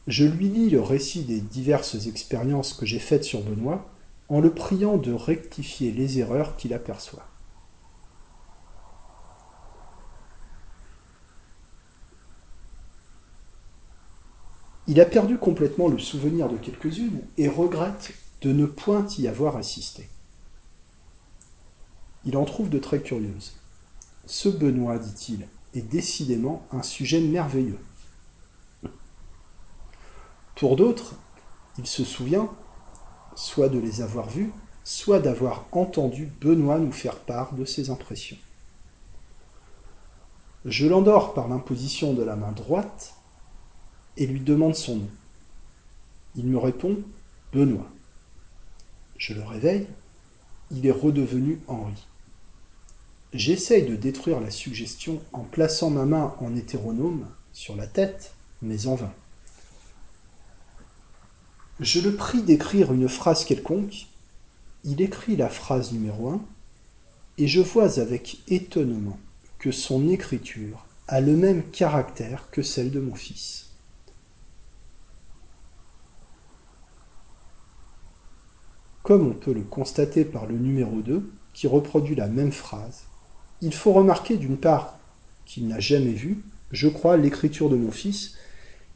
Je 0.06 0.26
lui 0.26 0.48
lis 0.48 0.68
le 0.68 0.82
récit 0.82 1.22
des 1.22 1.40
diverses 1.40 2.06
expériences 2.06 2.74
que 2.74 2.84
j'ai 2.84 2.98
faites 2.98 3.24
sur 3.24 3.40
Benoît, 3.40 3.88
en 4.28 4.40
le 4.40 4.52
priant 4.52 4.96
de 4.96 5.12
rectifier 5.12 5.92
les 5.92 6.18
erreurs 6.18 6.56
qu'il 6.56 6.72
aperçoit. 6.72 7.26
Il 14.86 15.00
a 15.00 15.06
perdu 15.06 15.38
complètement 15.38 15.88
le 15.88 15.98
souvenir 15.98 16.48
de 16.48 16.56
quelques-unes 16.56 17.22
et 17.38 17.48
regrette 17.48 18.12
de 18.42 18.52
ne 18.52 18.66
point 18.66 19.06
y 19.18 19.26
avoir 19.26 19.56
assisté. 19.56 20.08
Il 22.26 22.36
en 22.36 22.44
trouve 22.44 22.68
de 22.68 22.78
très 22.78 23.00
curieuses. 23.00 23.58
Ce 24.26 24.48
Benoît, 24.48 24.98
dit-il, 24.98 25.46
est 25.74 25.82
décidément 25.82 26.66
un 26.70 26.82
sujet 26.82 27.20
merveilleux. 27.20 27.78
Pour 30.54 30.76
d'autres, 30.76 31.14
il 31.78 31.86
se 31.86 32.04
souvient 32.04 32.50
soit 33.34 33.68
de 33.68 33.78
les 33.78 34.00
avoir 34.00 34.28
vus, 34.28 34.52
soit 34.84 35.20
d'avoir 35.20 35.66
entendu 35.72 36.30
Benoît 36.40 36.78
nous 36.78 36.92
faire 36.92 37.18
part 37.18 37.54
de 37.54 37.64
ses 37.64 37.90
impressions. 37.90 38.36
Je 40.64 40.86
l'endors 40.86 41.34
par 41.34 41.48
l'imposition 41.48 42.14
de 42.14 42.22
la 42.22 42.36
main 42.36 42.52
droite 42.52 43.14
et 44.16 44.26
lui 44.26 44.40
demande 44.40 44.74
son 44.74 44.96
nom. 44.96 45.10
Il 46.36 46.46
me 46.46 46.58
répond 46.58 46.98
Benoît. 47.52 47.88
Je 49.18 49.34
le 49.34 49.42
réveille, 49.42 49.86
il 50.70 50.86
est 50.86 50.90
redevenu 50.90 51.60
Henri. 51.68 52.06
J'essaye 53.32 53.86
de 53.86 53.96
détruire 53.96 54.40
la 54.40 54.50
suggestion 54.50 55.20
en 55.32 55.40
plaçant 55.40 55.90
ma 55.90 56.04
main 56.04 56.34
en 56.40 56.54
hétéronome 56.54 57.26
sur 57.52 57.76
la 57.76 57.86
tête, 57.86 58.34
mais 58.62 58.86
en 58.86 58.94
vain. 58.94 59.12
Je 61.80 62.00
le 62.00 62.14
prie 62.14 62.42
d'écrire 62.42 62.92
une 62.92 63.08
phrase 63.08 63.44
quelconque. 63.44 64.06
Il 64.84 65.00
écrit 65.00 65.36
la 65.36 65.48
phrase 65.48 65.92
numéro 65.92 66.28
1 66.28 66.40
et 67.38 67.48
je 67.48 67.60
vois 67.60 67.98
avec 67.98 68.38
étonnement 68.46 69.18
que 69.58 69.72
son 69.72 70.08
écriture 70.08 70.86
a 71.08 71.20
le 71.20 71.36
même 71.36 71.64
caractère 71.64 72.48
que 72.52 72.62
celle 72.62 72.92
de 72.92 73.00
mon 73.00 73.14
fils. 73.14 73.70
Comme 79.02 79.26
on 79.26 79.34
peut 79.34 79.52
le 79.52 79.62
constater 79.62 80.24
par 80.24 80.46
le 80.46 80.56
numéro 80.56 81.02
2, 81.02 81.28
qui 81.52 81.66
reproduit 81.66 82.14
la 82.14 82.28
même 82.28 82.52
phrase, 82.52 83.02
il 83.60 83.74
faut 83.74 83.92
remarquer 83.92 84.36
d'une 84.36 84.56
part 84.56 84.98
qu'il 85.44 85.66
n'a 85.66 85.80
jamais 85.80 86.12
vu, 86.12 86.42
je 86.70 86.88
crois, 86.88 87.16
l'écriture 87.16 87.68
de 87.68 87.76
mon 87.76 87.90
fils, 87.90 88.36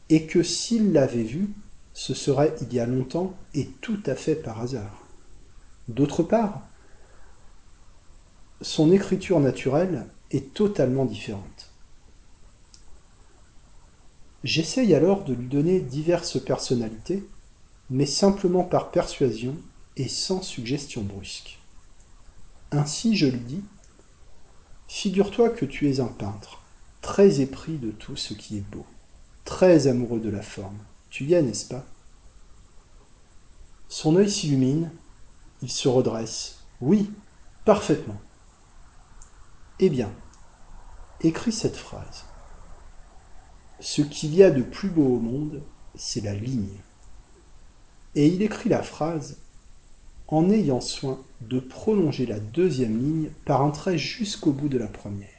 et 0.08 0.26
que 0.26 0.42
s'il 0.42 0.92
l'avait 0.92 1.24
vue, 1.24 1.50
ce 1.98 2.14
serait 2.14 2.54
il 2.60 2.72
y 2.72 2.78
a 2.78 2.86
longtemps 2.86 3.34
et 3.54 3.66
tout 3.80 3.98
à 4.06 4.14
fait 4.14 4.36
par 4.36 4.60
hasard. 4.60 5.02
D'autre 5.88 6.22
part, 6.22 6.62
son 8.60 8.92
écriture 8.92 9.40
naturelle 9.40 10.06
est 10.30 10.54
totalement 10.54 11.06
différente. 11.06 11.72
J'essaye 14.44 14.94
alors 14.94 15.24
de 15.24 15.34
lui 15.34 15.48
donner 15.48 15.80
diverses 15.80 16.40
personnalités, 16.40 17.28
mais 17.90 18.06
simplement 18.06 18.62
par 18.62 18.92
persuasion 18.92 19.56
et 19.96 20.06
sans 20.06 20.40
suggestion 20.40 21.02
brusque. 21.02 21.58
Ainsi 22.70 23.16
je 23.16 23.26
lui 23.26 23.40
dis 23.40 23.64
Figure-toi 24.86 25.50
que 25.50 25.64
tu 25.64 25.90
es 25.90 25.98
un 25.98 26.06
peintre, 26.06 26.62
très 27.02 27.40
épris 27.40 27.76
de 27.76 27.90
tout 27.90 28.14
ce 28.14 28.34
qui 28.34 28.58
est 28.58 28.70
beau, 28.70 28.86
très 29.44 29.88
amoureux 29.88 30.20
de 30.20 30.30
la 30.30 30.42
forme, 30.42 30.78
tu 31.10 31.24
y 31.24 31.34
es, 31.34 31.42
n'est-ce 31.42 31.66
pas? 31.66 31.84
Son 33.88 34.16
œil 34.16 34.30
s'illumine, 34.30 34.90
il 35.62 35.70
se 35.70 35.88
redresse. 35.88 36.58
Oui, 36.80 37.10
parfaitement. 37.64 38.20
Eh 39.80 39.88
bien, 39.88 40.12
écris 41.20 41.52
cette 41.52 41.76
phrase. 41.76 42.24
Ce 43.80 44.02
qu'il 44.02 44.34
y 44.34 44.42
a 44.42 44.50
de 44.50 44.62
plus 44.62 44.88
beau 44.88 45.16
au 45.16 45.20
monde, 45.20 45.62
c'est 45.94 46.20
la 46.20 46.34
ligne. 46.34 46.78
Et 48.14 48.26
il 48.26 48.42
écrit 48.42 48.68
la 48.68 48.82
phrase 48.82 49.38
en 50.26 50.50
ayant 50.50 50.80
soin 50.80 51.18
de 51.40 51.60
prolonger 51.60 52.26
la 52.26 52.40
deuxième 52.40 52.98
ligne 52.98 53.30
par 53.44 53.62
un 53.62 53.70
trait 53.70 53.96
jusqu'au 53.96 54.52
bout 54.52 54.68
de 54.68 54.78
la 54.78 54.88
première. 54.88 55.37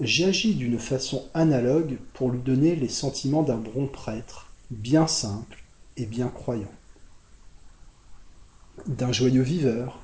J'agis 0.00 0.54
d'une 0.54 0.78
façon 0.78 1.24
analogue 1.34 1.98
pour 2.14 2.30
lui 2.30 2.38
donner 2.38 2.76
les 2.76 2.88
sentiments 2.88 3.42
d'un 3.42 3.56
bon 3.56 3.88
prêtre, 3.88 4.52
bien 4.70 5.08
simple 5.08 5.64
et 5.96 6.06
bien 6.06 6.28
croyant. 6.28 6.70
D'un 8.86 9.10
joyeux 9.10 9.42
viveur, 9.42 10.00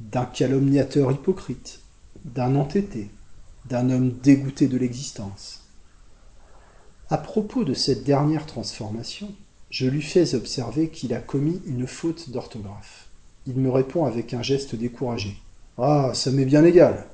d'un 0.00 0.24
calomniateur 0.24 1.12
hypocrite, 1.12 1.80
d'un 2.24 2.56
entêté, 2.56 3.10
d'un 3.66 3.90
homme 3.90 4.12
dégoûté 4.22 4.66
de 4.66 4.78
l'existence. 4.78 5.64
À 7.10 7.18
propos 7.18 7.64
de 7.64 7.74
cette 7.74 8.02
dernière 8.02 8.46
transformation, 8.46 9.34
je 9.68 9.86
lui 9.86 10.00
fais 10.00 10.34
observer 10.34 10.88
qu'il 10.88 11.12
a 11.12 11.20
commis 11.20 11.60
une 11.66 11.86
faute 11.86 12.30
d'orthographe. 12.30 13.08
Il 13.46 13.56
me 13.56 13.70
répond 13.70 14.06
avec 14.06 14.32
un 14.32 14.42
geste 14.42 14.74
découragé. 14.74 15.36
Ah, 15.76 16.12
ça 16.14 16.30
m'est 16.30 16.46
bien 16.46 16.64
égal. 16.64 17.08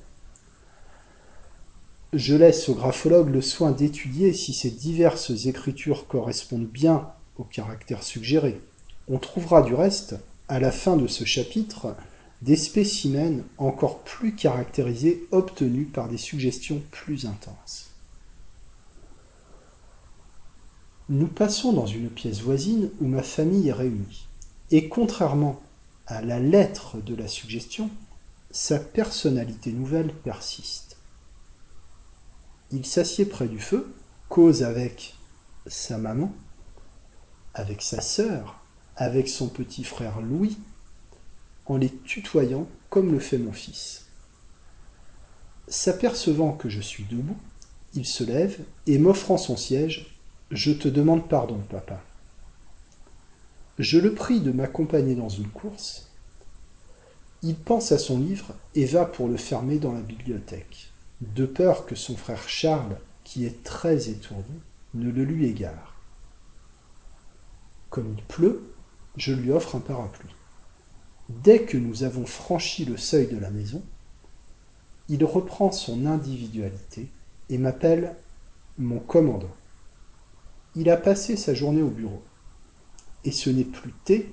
Je 2.13 2.35
laisse 2.35 2.69
au 2.69 2.75
graphologue 2.75 3.29
le 3.29 3.41
soin 3.41 3.71
d'étudier 3.71 4.33
si 4.33 4.53
ces 4.53 4.71
diverses 4.71 5.47
écritures 5.47 6.09
correspondent 6.09 6.67
bien 6.67 7.09
au 7.39 7.45
caractère 7.45 8.03
suggéré. 8.03 8.61
On 9.07 9.19
trouvera 9.19 9.63
du 9.63 9.75
reste, 9.75 10.17
à 10.49 10.59
la 10.59 10.73
fin 10.73 10.97
de 10.97 11.07
ce 11.07 11.25
chapitre, 11.25 11.95
des 12.43 12.57
spécimens 12.57 13.45
encore 13.59 14.01
plus 14.01 14.35
caractérisés 14.35 15.25
obtenus 15.31 15.87
par 15.93 16.09
des 16.09 16.17
suggestions 16.17 16.83
plus 16.91 17.27
intenses. 17.27 17.91
Nous 21.09 21.29
passons 21.29 21.73
dans 21.73 21.87
une 21.87 22.11
pièce 22.11 22.41
voisine 22.41 22.91
où 23.01 23.07
ma 23.07 23.23
famille 23.23 23.69
est 23.69 23.73
réunie, 23.73 24.27
et 24.73 24.89
contrairement 24.89 25.61
à 26.09 26.23
la 26.23 26.41
lettre 26.41 26.97
de 27.05 27.15
la 27.15 27.29
suggestion, 27.29 27.89
sa 28.51 28.81
personnalité 28.81 29.71
nouvelle 29.71 30.13
persiste. 30.13 30.90
Il 32.73 32.87
s'assied 32.87 33.25
près 33.25 33.49
du 33.49 33.59
feu, 33.59 33.93
cause 34.29 34.63
avec 34.63 35.15
sa 35.67 35.99
maman, 35.99 36.33
avec 37.55 37.83
sa 37.83 38.01
sœur, 38.01 38.61
avec 38.97 39.29
son 39.29 39.49
petit 39.49 39.85
frère 39.85 40.21
Louis, 40.21 40.57
en 41.67 41.77
les 41.77 41.91
tutoyant 41.91 42.69
comme 42.89 43.13
le 43.13 43.19
fait 43.19 43.39
mon 43.39 43.53
fils. 43.53 44.07
S'apercevant 45.69 46.53
que 46.53 46.69
je 46.69 46.81
suis 46.81 47.05
debout, 47.05 47.37
il 47.95 48.07
se 48.07 48.25
lève 48.25 48.59
et 48.87 48.99
m'offrant 48.99 49.39
son 49.39 49.57
siège, 49.57 50.17
je 50.51 50.73
te 50.73 50.89
demande 50.89 51.29
pardon, 51.29 51.59
papa. 51.71 52.03
Je 53.79 53.99
le 53.99 54.15
prie 54.15 54.41
de 54.41 54.53
m'accompagner 54.53 55.15
dans 55.15 55.29
une 55.29 55.49
course. 55.49 56.09
Il 57.43 57.57
pense 57.57 57.93
à 57.93 57.99
son 57.99 58.19
livre 58.19 58.55
et 58.75 58.85
va 58.85 59.07
pour 59.07 59.29
le 59.29 59.37
fermer 59.37 59.79
dans 59.79 59.93
la 59.93 60.03
bibliothèque, 60.03 60.90
de 61.21 61.47
peur 61.47 61.87
que 61.87 61.95
son 61.95 62.17
frère 62.17 62.49
Charles, 62.49 62.97
qui 63.25 63.45
est 63.45 63.63
très 63.63 64.09
étourdi, 64.09 64.61
ne 64.95 65.11
le 65.11 65.25
lui 65.25 65.47
égare. 65.47 65.95
Comme 67.91 68.15
il 68.17 68.23
pleut, 68.25 68.73
je 69.17 69.33
lui 69.33 69.53
offre 69.53 69.77
un 69.77 69.81
parapluie. 69.81 70.35
Dès 71.29 71.63
que 71.65 71.77
nous 71.77 72.03
avons 72.03 72.27
franchi 72.27 72.85
le 72.85 72.97
seuil 72.97 73.27
de 73.27 73.39
la 73.39 73.51
maison, 73.51 73.83
il 75.09 75.25
reprend 75.25 75.71
son 75.73 76.07
individualité 76.07 77.09
et 77.49 77.59
m'appelle 77.59 78.17
mon 78.79 78.99
commandant. 78.99 79.55
Il 80.77 80.89
a 80.89 80.97
passé 80.97 81.37
sa 81.37 81.53
journée 81.53 81.83
au 81.83 81.91
bureau. 81.91 82.23
Et 83.25 83.33
ce 83.33 83.51
n'est 83.51 83.65
plus 83.65 83.93
T, 84.05 84.33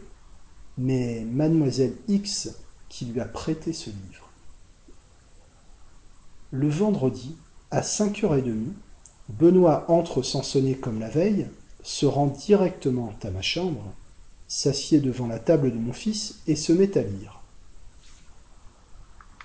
mais 0.77 1.25
mademoiselle 1.25 1.95
X 2.07 2.55
qui 2.89 3.05
lui 3.05 3.19
a 3.19 3.25
prêté 3.25 3.73
ce 3.73 3.89
livre. 3.89 4.26
Le 6.51 6.69
vendredi, 6.69 7.35
à 7.71 7.81
5h30, 7.81 8.67
Benoît 9.29 9.85
entre 9.89 10.21
sans 10.21 10.43
sonner 10.43 10.75
comme 10.75 10.99
la 10.99 11.09
veille, 11.09 11.47
se 11.83 12.05
rend 12.05 12.27
directement 12.27 13.13
à 13.23 13.29
ma 13.29 13.41
chambre, 13.41 13.83
s'assied 14.47 15.01
devant 15.01 15.27
la 15.27 15.39
table 15.39 15.71
de 15.71 15.77
mon 15.77 15.93
fils 15.93 16.39
et 16.47 16.55
se 16.55 16.71
met 16.71 16.97
à 16.97 17.01
lire. 17.01 17.41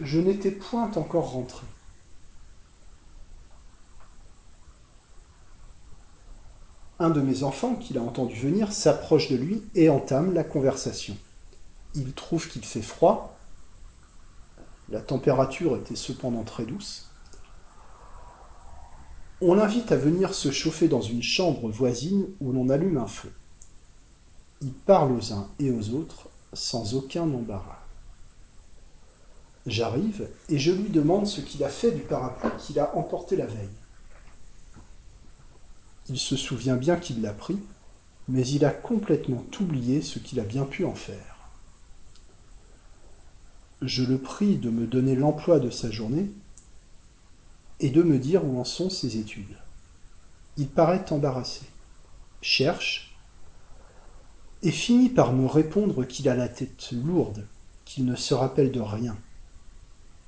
Je 0.00 0.20
n'étais 0.20 0.52
point 0.52 0.90
encore 0.94 1.32
rentré. 1.32 1.66
Un 7.00 7.10
de 7.10 7.20
mes 7.20 7.42
enfants, 7.42 7.74
qu'il 7.74 7.98
a 7.98 8.02
entendu 8.02 8.36
venir, 8.36 8.72
s'approche 8.72 9.28
de 9.28 9.36
lui 9.36 9.62
et 9.74 9.88
entame 9.88 10.32
la 10.34 10.44
conversation. 10.44 11.16
Il 11.96 12.12
trouve 12.12 12.48
qu'il 12.48 12.64
fait 12.64 12.80
froid. 12.80 13.36
La 14.88 15.00
température 15.00 15.76
était 15.76 15.96
cependant 15.96 16.44
très 16.44 16.64
douce. 16.64 17.10
On 19.40 19.54
l'invite 19.54 19.90
à 19.90 19.96
venir 19.96 20.34
se 20.34 20.50
chauffer 20.50 20.88
dans 20.88 21.00
une 21.00 21.22
chambre 21.22 21.68
voisine 21.68 22.26
où 22.40 22.52
l'on 22.52 22.68
allume 22.68 22.98
un 22.98 23.06
feu. 23.06 23.32
Il 24.60 24.72
parle 24.72 25.12
aux 25.12 25.32
uns 25.32 25.48
et 25.58 25.70
aux 25.70 25.90
autres 25.90 26.28
sans 26.52 26.94
aucun 26.94 27.22
embarras. 27.22 27.80
J'arrive 29.66 30.28
et 30.48 30.58
je 30.58 30.72
lui 30.72 30.90
demande 30.90 31.26
ce 31.26 31.40
qu'il 31.40 31.62
a 31.64 31.68
fait 31.68 31.92
du 31.92 32.02
parapluie 32.02 32.50
qu'il 32.58 32.78
a 32.78 32.96
emporté 32.96 33.36
la 33.36 33.46
veille. 33.46 33.68
Il 36.08 36.18
se 36.18 36.36
souvient 36.36 36.76
bien 36.76 36.96
qu'il 36.96 37.22
l'a 37.22 37.32
pris, 37.32 37.58
mais 38.28 38.46
il 38.46 38.64
a 38.64 38.70
complètement 38.70 39.44
oublié 39.60 40.02
ce 40.02 40.18
qu'il 40.18 40.40
a 40.40 40.44
bien 40.44 40.64
pu 40.64 40.84
en 40.84 40.94
faire. 40.94 41.31
Je 43.82 44.04
le 44.04 44.18
prie 44.18 44.58
de 44.58 44.70
me 44.70 44.86
donner 44.86 45.16
l'emploi 45.16 45.58
de 45.58 45.68
sa 45.68 45.90
journée 45.90 46.30
et 47.80 47.90
de 47.90 48.04
me 48.04 48.18
dire 48.18 48.44
où 48.44 48.60
en 48.60 48.64
sont 48.64 48.90
ses 48.90 49.18
études. 49.18 49.56
Il 50.56 50.68
paraît 50.68 51.12
embarrassé, 51.12 51.62
cherche, 52.40 53.16
et 54.62 54.70
finit 54.70 55.08
par 55.08 55.32
me 55.32 55.46
répondre 55.46 56.04
qu'il 56.04 56.28
a 56.28 56.36
la 56.36 56.48
tête 56.48 56.92
lourde, 56.92 57.44
qu'il 57.84 58.04
ne 58.04 58.14
se 58.14 58.34
rappelle 58.34 58.70
de 58.70 58.80
rien. 58.80 59.16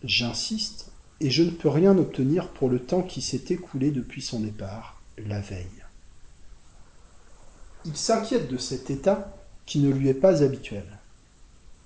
J'insiste, 0.03 0.91
et 1.21 1.31
je 1.31 1.45
ne 1.45 1.51
peux 1.51 1.69
rien 1.69 1.97
obtenir 1.97 2.49
pour 2.49 2.69
le 2.69 2.81
temps 2.81 3.03
qui 3.03 3.23
s'est 3.23 3.45
écoulé 3.51 3.93
depuis 3.93 4.21
son 4.21 4.41
départ, 4.41 5.01
la 5.17 5.41
veille. 5.41 5.85
Il 7.85 7.97
s'inquiète 7.97 8.51
de 8.51 8.59
cet 8.59 8.91
état 8.91 9.33
qui 9.65 9.79
ne 9.79 9.93
lui 9.93 10.09
est 10.09 10.15
pas 10.15 10.43
habituel. 10.43 10.87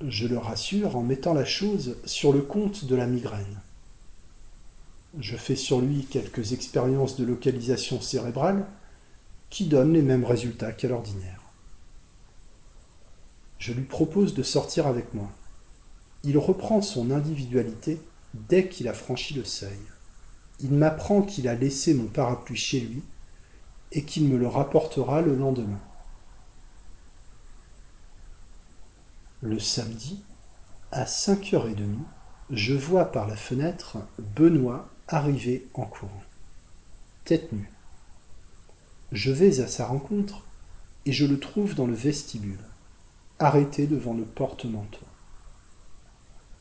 Je 0.07 0.29
le 0.29 0.39
rassure 0.39 0.97
en 0.97 1.03
mettant 1.03 1.35
la 1.35 1.45
chose 1.45 1.97
sur 2.05 2.33
le 2.33 2.41
compte 2.41 2.85
de 2.85 2.95
la 2.95 3.09
migraine. 3.09 3.61
Je 5.19 5.37
fais 5.37 5.57
sur 5.57 5.81
lui 5.81 6.05
quelques 6.05 6.53
expériences 6.53 7.17
de 7.17 7.25
localisation 7.25 8.01
cérébrale 8.01 8.65
qui 9.51 9.65
donnent 9.65 9.95
les 9.95 10.03
mêmes 10.03 10.25
résultats 10.25 10.71
qu'à 10.71 10.87
l'ordinaire. 10.87 11.41
Je 13.59 13.73
lui 13.73 13.85
propose 13.85 14.35
de 14.35 14.45
sortir 14.45 14.87
avec 14.87 15.15
moi. 15.15 15.29
Il 16.23 16.39
reprend 16.39 16.81
son 16.81 17.11
individualité 17.11 18.01
dès 18.35 18.69
qu'il 18.69 18.87
a 18.87 18.93
franchi 18.93 19.35
le 19.35 19.45
seuil. 19.45 19.81
Il 20.61 20.71
m'apprend 20.75 21.23
qu'il 21.23 21.49
a 21.49 21.57
laissé 21.57 21.93
mon 21.93 22.07
parapluie 22.07 22.57
chez 22.57 22.81
lui 22.81 23.03
et 23.91 24.05
qu'il 24.05 24.29
me 24.29 24.39
le 24.39 24.47
rapportera 24.47 25.23
le 25.23 25.35
lendemain. 25.35 25.81
Le 29.41 29.61
samedi, 29.61 30.21
à 30.91 31.07
cinq 31.07 31.55
heures 31.55 31.69
et 31.69 31.75
demie, 31.77 32.03
je 32.51 32.75
vois 32.75 33.05
par 33.05 33.29
la 33.29 33.37
fenêtre 33.37 33.99
Benoît 34.19 34.89
arrivé 35.07 35.69
en 35.75 35.85
courant, 35.85 36.23
tête 37.25 37.53
nue. 37.53 37.71
Je 39.13 39.31
vais 39.31 39.61
à 39.61 39.69
sa 39.69 39.87
rencontre 39.87 40.43
et 41.07 41.13
je 41.13 41.25
le 41.25 41.39
trouve 41.39 41.77
dans 41.77 41.87
le 41.87 41.95
vestibule, 41.95 42.59
arrêté 43.39 43.87
devant 43.87 44.13
le 44.13 44.25
porte-manteau, 44.25 45.07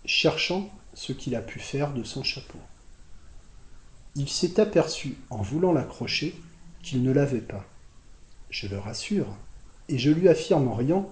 cherchant 0.06 0.70
ce 0.94 1.14
qu'il 1.14 1.36
a 1.36 1.42
pu 1.42 1.58
faire 1.58 1.94
de 1.94 2.04
son 2.04 2.22
chapeau. 2.22 2.60
Il 4.14 4.30
s'est 4.30 4.60
aperçu, 4.60 5.18
en 5.32 5.42
voulant 5.42 5.74
l'accrocher, 5.74 6.40
qu'il 6.84 7.02
ne 7.02 7.12
l'avait 7.12 7.42
pas. 7.42 7.66
Je 8.52 8.68
le 8.68 8.78
rassure, 8.78 9.36
et 9.90 9.98
je 9.98 10.12
lui 10.12 10.30
affirme 10.30 10.68
en 10.68 10.76
riant 10.76 11.10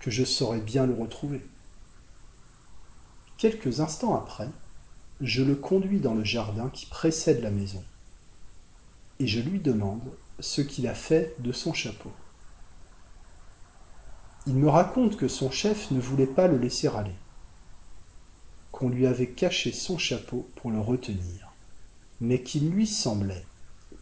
que 0.00 0.10
je 0.10 0.24
saurais 0.24 0.60
bien 0.60 0.86
le 0.86 0.94
retrouver. 0.94 1.46
Quelques 3.36 3.80
instants 3.80 4.16
après, 4.16 4.48
je 5.20 5.42
le 5.42 5.54
conduis 5.54 6.00
dans 6.00 6.14
le 6.14 6.24
jardin 6.24 6.70
qui 6.70 6.86
précède 6.86 7.42
la 7.42 7.50
maison, 7.50 7.84
et 9.18 9.26
je 9.26 9.40
lui 9.40 9.60
demande 9.60 10.02
ce 10.40 10.62
qu'il 10.62 10.88
a 10.88 10.94
fait 10.94 11.36
de 11.38 11.52
son 11.52 11.74
chapeau. 11.74 12.10
Il 14.46 14.56
me 14.56 14.68
raconte 14.68 15.18
que 15.18 15.28
son 15.28 15.50
chef 15.50 15.90
ne 15.90 16.00
voulait 16.00 16.26
pas 16.26 16.48
le 16.48 16.56
laisser 16.56 16.88
aller, 16.88 17.14
qu'on 18.72 18.88
lui 18.88 19.06
avait 19.06 19.30
caché 19.30 19.72
son 19.72 19.98
chapeau 19.98 20.50
pour 20.56 20.70
le 20.70 20.80
retenir, 20.80 21.52
mais 22.20 22.42
qu'il 22.42 22.70
lui 22.70 22.86
semblait 22.86 23.44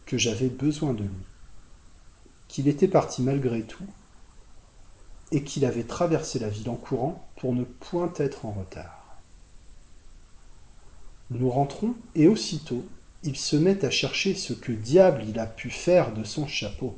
que 0.05 0.17
j'avais 0.17 0.47
besoin 0.47 0.93
de 0.93 1.03
lui, 1.03 1.27
qu'il 2.47 2.69
était 2.69 2.87
parti 2.87 3.21
malgré 3.21 3.63
tout, 3.63 3.85
et 5.31 5.43
qu'il 5.43 5.65
avait 5.65 5.83
traversé 5.83 6.39
la 6.39 6.49
ville 6.49 6.69
en 6.69 6.75
courant 6.75 7.27
pour 7.37 7.53
ne 7.53 7.63
point 7.63 8.11
être 8.17 8.45
en 8.45 8.51
retard. 8.51 9.17
Nous 11.31 11.49
rentrons, 11.49 11.93
et 12.15 12.27
aussitôt 12.27 12.83
il 13.23 13.35
se 13.35 13.55
met 13.55 13.83
à 13.83 13.89
chercher 13.89 14.33
ce 14.33 14.53
que 14.53 14.71
diable 14.71 15.25
il 15.27 15.39
a 15.39 15.45
pu 15.45 15.69
faire 15.69 16.13
de 16.13 16.23
son 16.23 16.47
chapeau. 16.47 16.97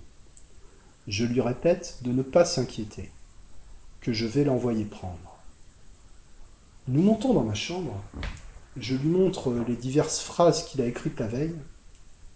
Je 1.08 1.26
lui 1.26 1.42
répète 1.42 1.98
de 2.04 2.12
ne 2.12 2.22
pas 2.22 2.46
s'inquiéter, 2.46 3.12
que 4.02 4.14
je 4.14 4.28
vais 4.28 4.44
l'envoyer 4.44 4.86
prendre. 4.86 5.40
Nous 6.88 7.02
montons 7.02 7.34
dans 7.34 7.44
ma 7.44 7.56
chambre, 7.56 8.04
je 8.78 8.96
lui 8.96 9.10
montre 9.10 9.54
les 9.68 9.76
diverses 9.76 10.20
phrases 10.20 10.64
qu'il 10.66 10.82
a 10.82 10.86
écrites 10.86 11.20
la 11.20 11.28
veille. 11.28 11.56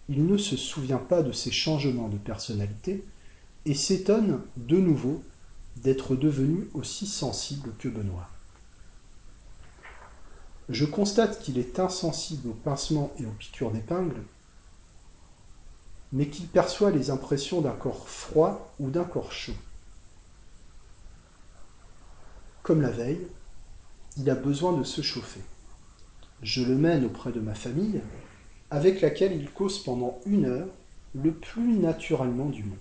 Il 0.08 0.26
ne 0.26 0.36
se 0.36 0.56
souvient 0.56 0.98
pas 0.98 1.22
de 1.22 1.32
ses 1.32 1.50
changements 1.50 2.08
de 2.08 2.18
personnalité 2.18 3.04
et 3.64 3.74
s'étonne 3.74 4.40
de 4.56 4.76
nouveau 4.76 5.22
d'être 5.76 6.16
devenu 6.16 6.68
aussi 6.74 7.06
sensible 7.06 7.70
que 7.78 7.88
Benoît. 7.88 8.28
Je 10.68 10.84
constate 10.84 11.40
qu'il 11.42 11.58
est 11.58 11.78
insensible 11.78 12.48
aux 12.48 12.54
pincements 12.54 13.12
et 13.18 13.26
aux 13.26 13.32
piqûres 13.32 13.70
d'épingle, 13.70 14.22
mais 16.12 16.28
qu'il 16.28 16.48
perçoit 16.48 16.90
les 16.90 17.10
impressions 17.10 17.60
d'un 17.60 17.72
corps 17.72 18.08
froid 18.08 18.74
ou 18.80 18.90
d'un 18.90 19.04
corps 19.04 19.32
chaud. 19.32 19.56
Comme 22.62 22.82
la 22.82 22.90
veille, 22.90 23.28
il 24.16 24.28
a 24.28 24.34
besoin 24.34 24.72
de 24.72 24.82
se 24.82 25.02
chauffer. 25.02 25.42
Je 26.42 26.62
le 26.62 26.74
mène 26.76 27.04
auprès 27.04 27.32
de 27.32 27.40
ma 27.40 27.54
famille, 27.54 28.00
avec 28.70 29.00
laquelle 29.00 29.32
il 29.32 29.50
cause 29.52 29.82
pendant 29.84 30.18
une 30.26 30.46
heure 30.46 30.68
le 31.14 31.32
plus 31.32 31.74
naturellement 31.78 32.46
du 32.46 32.64
monde. 32.64 32.76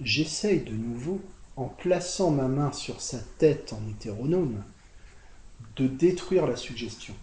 J'essaye 0.00 0.60
de 0.60 0.74
nouveau, 0.74 1.20
en 1.56 1.66
plaçant 1.66 2.30
ma 2.30 2.46
main 2.46 2.72
sur 2.72 3.00
sa 3.00 3.18
tête 3.18 3.72
en 3.72 3.88
hétéronome, 3.90 4.62
de 5.76 5.88
détruire 5.88 6.46
la 6.46 6.56
suggestion. 6.56 7.14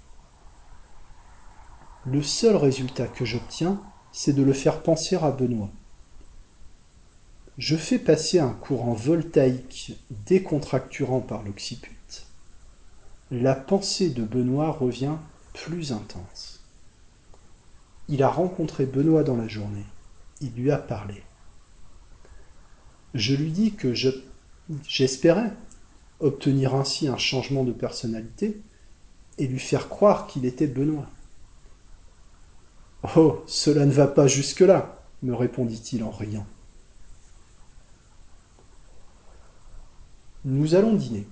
Le 2.06 2.22
seul 2.22 2.56
résultat 2.56 3.08
que 3.08 3.26
j'obtiens, 3.26 3.82
c'est 4.12 4.34
de 4.34 4.44
le 4.44 4.54
faire 4.54 4.84
penser 4.84 5.16
à 5.16 5.32
Benoît. 5.32 5.70
Je 7.58 7.78
fais 7.78 8.00
passer 8.00 8.40
un 8.40 8.52
courant 8.52 8.94
voltaïque 8.94 9.98
décontracturant 10.26 11.22
par 11.22 11.44
l'occiput. 11.44 11.96
La 13.32 13.56
pensée 13.56 14.10
de 14.10 14.24
Benoît 14.24 14.72
revient 14.72 15.16
plus 15.54 15.94
intense. 15.94 16.64
Il 18.08 18.22
a 18.22 18.30
rencontré 18.30 18.86
Benoît 18.86 19.24
dans 19.24 19.38
la 19.38 19.48
journée. 19.48 19.86
Il 20.42 20.52
lui 20.52 20.70
a 20.70 20.78
parlé. 20.78 21.24
Je 23.16 23.34
lui 23.34 23.50
dis 23.50 23.72
que 23.72 23.94
j'espérais 24.88 25.54
obtenir 26.20 26.76
ainsi 26.76 27.08
un 27.08 27.18
changement 27.18 27.64
de 27.64 27.72
personnalité 27.72 28.62
et 29.38 29.48
lui 29.48 29.60
faire 29.60 29.88
croire 29.88 30.28
qu'il 30.28 30.46
était 30.46 30.68
Benoît. 30.68 31.08
Oh, 33.16 33.42
cela 33.48 33.86
ne 33.86 33.92
va 33.92 34.08
pas 34.08 34.28
jusque-là, 34.28 35.02
me 35.24 35.34
répondit-il 35.34 36.04
en 36.04 36.12
riant. 36.12 36.46
Nous 40.44 40.76
allons 40.76 40.94
dîner. 40.94 41.26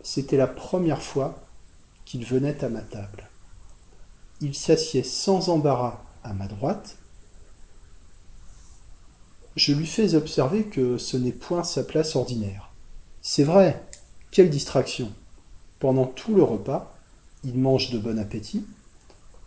C'était 0.00 0.38
la 0.38 0.46
première 0.46 1.02
fois 1.02 1.46
qu'il 2.06 2.24
venait 2.24 2.64
à 2.64 2.70
ma 2.70 2.80
table. 2.80 3.28
Il 4.40 4.54
s'assied 4.54 5.02
sans 5.02 5.50
embarras 5.50 6.02
à 6.24 6.32
ma 6.32 6.46
droite. 6.46 6.96
Je 9.58 9.72
lui 9.72 9.86
fais 9.86 10.14
observer 10.14 10.62
que 10.62 10.98
ce 10.98 11.16
n'est 11.16 11.32
point 11.32 11.64
sa 11.64 11.82
place 11.82 12.14
ordinaire. 12.14 12.70
C'est 13.22 13.42
vrai, 13.42 13.82
quelle 14.30 14.50
distraction. 14.50 15.12
Pendant 15.80 16.06
tout 16.06 16.32
le 16.32 16.44
repas, 16.44 16.96
il 17.42 17.58
mange 17.58 17.90
de 17.90 17.98
bon 17.98 18.20
appétit, 18.20 18.64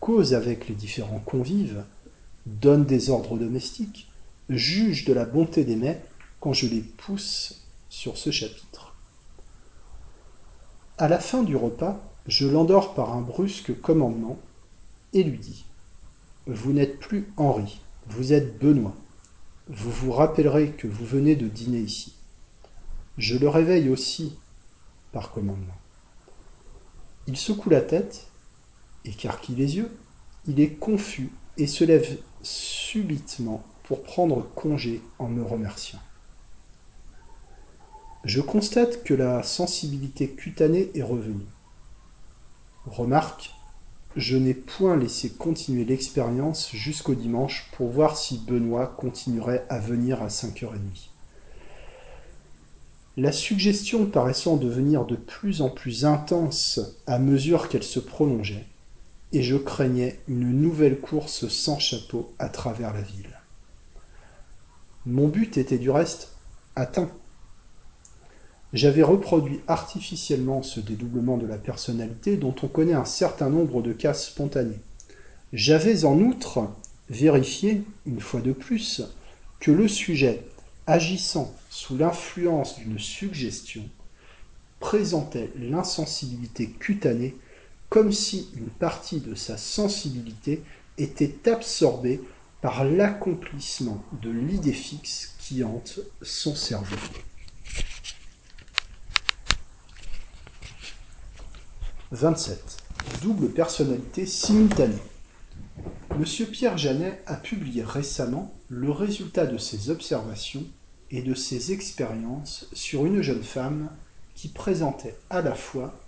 cause 0.02 0.34
avec 0.34 0.68
les 0.68 0.76
différents 0.76 1.22
convives, 1.26 1.86
donne 2.46 2.84
des 2.84 3.10
ordres 3.10 3.38
domestiques, 3.38 4.12
juge 4.50 5.06
de 5.06 5.14
la 5.14 5.24
bonté 5.24 5.64
des 5.64 5.78
mets 5.78 6.02
quand 6.42 6.52
je 6.52 6.68
les 6.68 6.82
pousse 6.82 7.62
sur 7.88 8.18
ce 8.18 8.32
chapitre. 8.32 8.94
À 10.98 11.08
la 11.08 11.20
fin 11.20 11.42
du 11.42 11.56
repas, 11.56 12.02
je 12.28 12.50
l'endors 12.50 12.96
par 12.96 13.14
un 13.14 13.22
brusque 13.22 13.80
commandement 13.80 14.38
et 15.14 15.24
lui 15.24 15.38
dis 15.38 15.64
Vous 16.48 16.74
n'êtes 16.74 17.00
plus 17.00 17.32
Henri, 17.38 17.80
vous 18.08 18.34
êtes 18.34 18.60
Benoît. 18.60 18.94
Vous 19.74 19.90
vous 19.90 20.12
rappellerez 20.12 20.72
que 20.72 20.86
vous 20.86 21.06
venez 21.06 21.38
de 21.38 21.48
dîner 21.48 21.80
ici. 21.80 22.14
Je 23.18 23.38
le 23.38 23.48
réveille 23.48 23.88
aussi 23.88 24.38
par 25.14 25.32
commandement. 25.32 25.78
Il 27.26 27.38
secoue 27.38 27.70
la 27.70 27.80
tête, 27.80 28.28
écarquille 29.06 29.56
les 29.56 29.78
yeux, 29.78 29.90
il 30.46 30.60
est 30.60 30.74
confus 30.74 31.32
et 31.56 31.68
se 31.68 31.86
lève 31.86 32.18
subitement 32.42 33.64
pour 33.84 34.04
prendre 34.04 34.46
congé 34.56 35.02
en 35.20 35.30
me 35.30 35.42
remerciant. 35.42 36.00
Je 38.26 38.42
constate 38.42 39.06
que 39.06 39.14
la 39.14 39.42
sensibilité 39.42 40.32
cutanée 40.32 40.92
est 40.96 41.02
revenue. 41.02 41.48
Remarque, 42.86 43.52
je 44.16 44.36
n'ai 44.38 44.54
point 44.54 44.98
laissé 44.98 45.30
continuer 45.30 45.86
l'expérience 45.86 46.72
jusqu'au 46.72 47.16
dimanche 47.16 47.70
pour 47.74 47.90
voir 47.90 48.18
si 48.18 48.40
Benoît 48.40 48.88
continuerait 48.88 49.66
à 49.70 49.80
venir 49.80 50.22
à 50.22 50.30
cinq 50.30 50.64
heures 50.64 50.76
et 50.76 50.80
demie. 50.80 51.10
La 53.18 53.32
suggestion 53.32 54.06
paraissant 54.06 54.58
devenir 54.58 55.06
de 55.06 55.16
plus 55.16 55.62
en 55.62 55.70
plus 55.70 56.06
intense 56.06 56.80
à 57.08 57.20
mesure 57.20 57.70
qu'elle 57.70 57.84
se 57.84 58.00
prolongeait, 58.00 58.66
et 59.34 59.44
je 59.44 59.56
craignais 59.56 60.20
une 60.28 60.52
nouvelle 60.52 61.00
course 61.00 61.48
sans 61.48 61.80
chapeau 61.80 62.34
à 62.40 62.50
travers 62.50 62.94
la 62.94 63.02
ville. 63.02 63.40
Mon 65.06 65.28
but 65.28 65.58
était 65.58 65.78
du 65.78 65.90
reste 65.90 66.36
atteint. 66.76 67.10
J'avais 68.74 69.04
reproduit 69.04 69.60
artificiellement 69.68 70.64
ce 70.64 70.80
dédoublement 70.80 71.38
de 71.38 71.46
la 71.46 71.58
personnalité 71.58 72.38
dont 72.38 72.56
on 72.64 72.68
connaît 72.68 72.94
un 72.94 73.06
certain 73.06 73.50
nombre 73.50 73.82
de 73.82 73.92
cas 73.92 74.14
spontanés. 74.14 74.80
J'avais 75.52 76.06
en 76.06 76.18
outre 76.20 76.70
vérifié, 77.10 77.84
une 78.06 78.22
fois 78.22 78.40
de 78.40 78.54
plus, 78.54 79.02
que 79.60 79.72
le 79.72 79.90
sujet, 79.90 80.46
agissant 80.88 81.54
sous 81.70 81.98
l'influence 81.98 82.80
d'une 82.80 82.98
suggestion, 82.98 83.84
présentait 84.80 85.52
l'insensibilité 85.58 86.68
cutanée 86.68 87.36
comme 87.90 88.14
si 88.14 88.50
une 88.56 88.70
partie 88.70 89.20
de 89.20 89.36
sa 89.36 89.58
sensibilité 89.58 90.64
était 90.98 91.50
absorbée 91.50 92.22
par 92.62 92.86
l'accomplissement 92.86 94.02
de 94.22 94.30
l'idée 94.30 94.72
fixe 94.72 95.36
qui 95.40 95.62
hante 95.62 96.00
son 96.22 96.56
cerveau. 96.56 96.96
27. 102.14 102.84
Double 103.22 103.52
personnalité 103.52 104.26
simultanée. 104.26 105.02
Monsieur 106.18 106.46
Pierre 106.46 106.78
Janet 106.78 107.24
a 107.26 107.36
publié 107.36 107.84
récemment 107.84 108.54
le 108.68 108.92
résultat 108.92 109.46
de 109.46 109.58
ses 109.58 109.90
observations 109.90 110.66
et 111.10 111.22
de 111.22 111.34
ses 111.34 111.72
expériences 111.72 112.68
sur 112.74 113.06
une 113.06 113.22
jeune 113.22 113.44
femme 113.44 113.90
qui 114.36 114.50
présentait 114.50 115.16
à 115.30 115.42
la 115.42 115.56
fois 115.56 116.02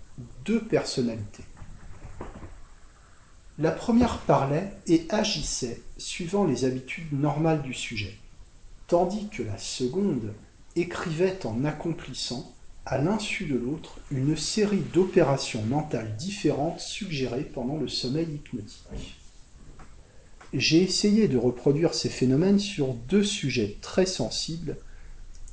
deux 0.44 0.62
personnalités. 0.62 1.44
La 3.58 3.70
première 3.70 4.18
parlait 4.18 4.74
et 4.86 5.06
agissait 5.08 5.80
suivant 5.96 6.44
les 6.44 6.66
habitudes 6.66 7.18
normales 7.18 7.62
du 7.62 7.72
sujet, 7.72 8.18
tandis 8.88 9.30
que 9.30 9.42
la 9.42 9.56
seconde 9.56 10.34
écrivait 10.76 11.46
en 11.46 11.64
accomplissant 11.64 12.54
à 12.86 12.98
l'insu 12.98 13.46
de 13.46 13.56
l'autre 13.56 13.98
une 14.10 14.36
série 14.36 14.82
d'opérations 14.92 15.62
mentales 15.62 16.16
différentes 16.16 16.80
suggérées 16.80 17.44
pendant 17.44 17.76
le 17.76 17.88
sommeil 17.88 18.26
hypnotique. 18.26 19.16
J'ai 20.52 20.82
essayé 20.82 21.26
de 21.26 21.38
reproduire 21.38 21.94
ces 21.94 22.08
phénomènes 22.08 22.58
sur 22.58 22.94
deux 22.94 23.24
sujets 23.24 23.78
très 23.80 24.06
sensibles 24.06 24.76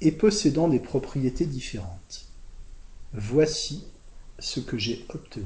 et 0.01 0.11
possédant 0.11 0.67
des 0.67 0.79
propriétés 0.79 1.45
différentes. 1.45 2.27
Voici 3.13 3.85
ce 4.39 4.59
que 4.59 4.77
j'ai 4.77 5.05
obtenu. 5.09 5.45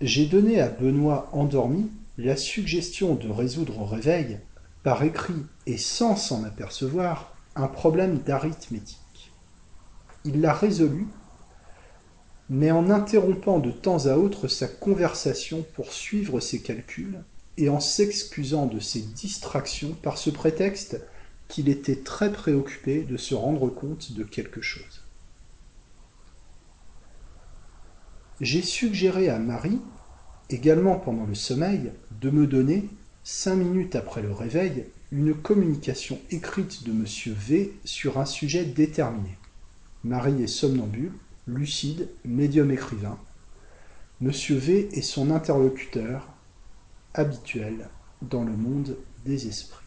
J'ai 0.00 0.26
donné 0.26 0.60
à 0.60 0.68
Benoît 0.68 1.28
endormi 1.32 1.90
la 2.18 2.36
suggestion 2.36 3.14
de 3.14 3.28
résoudre 3.28 3.80
au 3.80 3.84
réveil, 3.84 4.38
par 4.82 5.02
écrit 5.02 5.44
et 5.66 5.76
sans 5.76 6.16
s'en 6.16 6.44
apercevoir, 6.44 7.35
un 7.56 7.68
problème 7.68 8.18
d'arithmétique. 8.18 9.32
Il 10.24 10.40
l'a 10.40 10.52
résolu, 10.52 11.06
mais 12.48 12.70
en 12.70 12.90
interrompant 12.90 13.58
de 13.58 13.70
temps 13.70 14.06
à 14.06 14.16
autre 14.16 14.46
sa 14.46 14.68
conversation 14.68 15.64
pour 15.74 15.92
suivre 15.92 16.38
ses 16.38 16.60
calculs 16.60 17.24
et 17.56 17.68
en 17.68 17.80
s'excusant 17.80 18.66
de 18.66 18.78
ses 18.78 19.00
distractions 19.00 19.94
par 20.02 20.18
ce 20.18 20.30
prétexte 20.30 21.00
qu'il 21.48 21.68
était 21.68 21.96
très 21.96 22.30
préoccupé 22.30 23.02
de 23.02 23.16
se 23.16 23.34
rendre 23.34 23.68
compte 23.68 24.12
de 24.12 24.24
quelque 24.24 24.60
chose. 24.60 25.02
J'ai 28.40 28.62
suggéré 28.62 29.30
à 29.30 29.38
Marie, 29.38 29.80
également 30.50 30.98
pendant 30.98 31.24
le 31.24 31.34
sommeil, 31.34 31.92
de 32.20 32.28
me 32.28 32.46
donner, 32.46 32.90
cinq 33.24 33.56
minutes 33.56 33.96
après 33.96 34.20
le 34.20 34.32
réveil, 34.32 34.86
une 35.12 35.34
communication 35.34 36.18
écrite 36.30 36.84
de 36.84 36.90
M. 36.90 37.04
V 37.26 37.72
sur 37.84 38.18
un 38.18 38.24
sujet 38.24 38.64
déterminé. 38.64 39.38
Marie 40.02 40.42
est 40.42 40.48
somnambule, 40.48 41.12
lucide, 41.46 42.08
médium 42.24 42.70
écrivain. 42.70 43.18
M. 44.20 44.30
V 44.30 44.88
est 44.92 45.02
son 45.02 45.30
interlocuteur 45.30 46.28
habituel 47.14 47.88
dans 48.22 48.42
le 48.42 48.56
monde 48.56 48.96
des 49.24 49.46
esprits. 49.46 49.84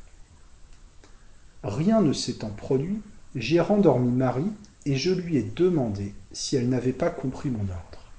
Rien 1.63 2.01
ne 2.01 2.13
s'étant 2.13 2.51
produit, 2.51 3.01
j'ai 3.35 3.59
rendormi 3.59 4.11
Marie 4.11 4.51
et 4.85 4.95
je 4.95 5.11
lui 5.11 5.35
ai 5.35 5.43
demandé 5.43 6.13
si 6.31 6.55
elle 6.55 6.69
n'avait 6.69 6.93
pas 6.93 7.09
compris 7.09 7.49
mon 7.49 7.63
ordre. 7.63 8.11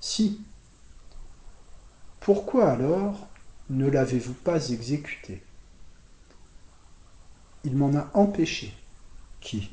Si. 0.00 0.40
Pourquoi 2.20 2.70
alors 2.70 3.28
ne 3.68 3.86
l'avez-vous 3.86 4.34
pas 4.34 4.70
exécuté? 4.70 5.42
Il 7.64 7.76
m'en 7.76 7.94
a 7.94 8.10
empêché. 8.14 8.72
Qui? 9.40 9.70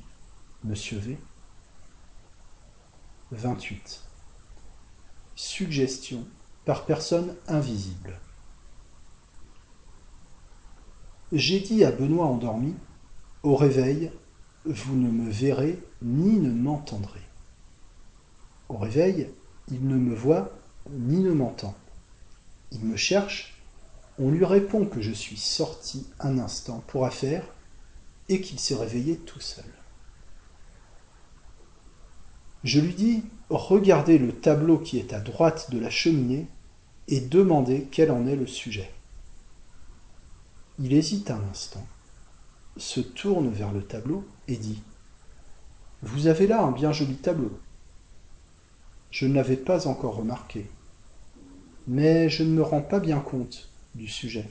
Monsieur 0.63 0.99
V? 0.99 1.17
28. 3.31 4.03
Suggestion 5.35 6.25
par 6.65 6.85
personne 6.85 7.35
invisible. 7.47 8.19
J'ai 11.31 11.59
dit 11.59 11.83
à 11.83 11.91
Benoît 11.91 12.25
endormi, 12.25 12.73
au 13.43 13.55
réveil, 13.55 14.11
vous 14.65 14.95
ne 14.95 15.09
me 15.09 15.29
verrez 15.29 15.79
ni 16.01 16.39
ne 16.39 16.51
m'entendrez. 16.51 17.21
Au 18.69 18.77
réveil, 18.77 19.29
il 19.69 19.87
ne 19.87 19.95
me 19.95 20.15
voit 20.15 20.51
ni 20.89 21.19
ne 21.19 21.31
m'entend. 21.31 21.75
Il 22.71 22.85
me 22.85 22.97
cherche, 22.97 23.61
on 24.19 24.31
lui 24.31 24.45
répond 24.45 24.85
que 24.85 25.01
je 25.01 25.11
suis 25.11 25.37
sorti 25.37 26.07
un 26.19 26.39
instant 26.39 26.83
pour 26.87 27.05
affaire 27.05 27.45
et 28.29 28.41
qu'il 28.41 28.59
s'est 28.59 28.75
réveillé 28.75 29.17
tout 29.17 29.39
seul. 29.39 29.65
Je 32.63 32.79
lui 32.79 32.93
dis 32.93 33.23
Regardez 33.49 34.17
le 34.17 34.33
tableau 34.33 34.77
qui 34.77 34.97
est 34.97 35.13
à 35.13 35.21
droite 35.21 35.71
de 35.71 35.79
la 35.79 35.89
cheminée 35.89 36.47
et 37.07 37.21
demandez 37.21 37.87
quel 37.89 38.11
en 38.11 38.27
est 38.27 38.35
le 38.35 38.47
sujet. 38.47 38.91
Il 40.79 40.93
hésite 40.93 41.31
un 41.31 41.41
instant, 41.49 41.87
se 42.75 42.99
tourne 42.99 43.49
vers 43.49 43.71
le 43.71 43.81
tableau 43.81 44.27
et 44.49 44.57
dit 44.57 44.83
Vous 46.01 46.27
avez 46.27 46.45
là 46.45 46.61
un 46.61 46.71
bien 46.71 46.91
joli 46.91 47.15
tableau. 47.15 47.57
Je 49.11 49.25
ne 49.25 49.33
l'avais 49.33 49.55
pas 49.55 49.87
encore 49.87 50.17
remarqué, 50.17 50.69
mais 51.87 52.29
je 52.29 52.43
ne 52.43 52.51
me 52.51 52.63
rends 52.63 52.81
pas 52.81 52.99
bien 52.99 53.19
compte 53.19 53.69
du 53.95 54.09
sujet. 54.09 54.49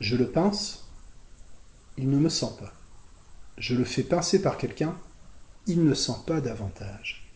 Je 0.00 0.16
le 0.16 0.28
pince, 0.28 0.87
il 1.98 2.08
ne 2.08 2.18
me 2.18 2.28
sent 2.28 2.52
pas. 2.58 2.72
Je 3.58 3.74
le 3.74 3.84
fais 3.84 4.04
pincer 4.04 4.40
par 4.40 4.56
quelqu'un, 4.56 4.96
il 5.66 5.84
ne 5.84 5.94
sent 5.94 6.16
pas 6.26 6.40
davantage. 6.40 7.28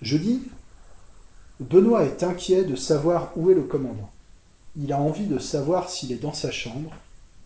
Je 0.00 0.16
dis 0.16 0.42
Benoît 1.60 2.04
est 2.04 2.22
inquiet 2.22 2.64
de 2.64 2.74
savoir 2.74 3.36
où 3.36 3.50
est 3.50 3.54
le 3.54 3.62
commandant. 3.62 4.10
Il 4.76 4.92
a 4.92 5.00
envie 5.00 5.26
de 5.26 5.38
savoir 5.38 5.90
s'il 5.90 6.12
est 6.12 6.16
dans 6.16 6.32
sa 6.32 6.50
chambre. 6.50 6.92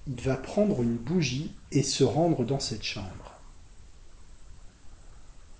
Il 0.06 0.20
va 0.20 0.36
prendre 0.36 0.82
une 0.82 0.96
bougie 0.96 1.52
et 1.72 1.82
se 1.82 2.04
rendre 2.04 2.44
dans 2.44 2.60
cette 2.60 2.82
chambre. 2.82 3.34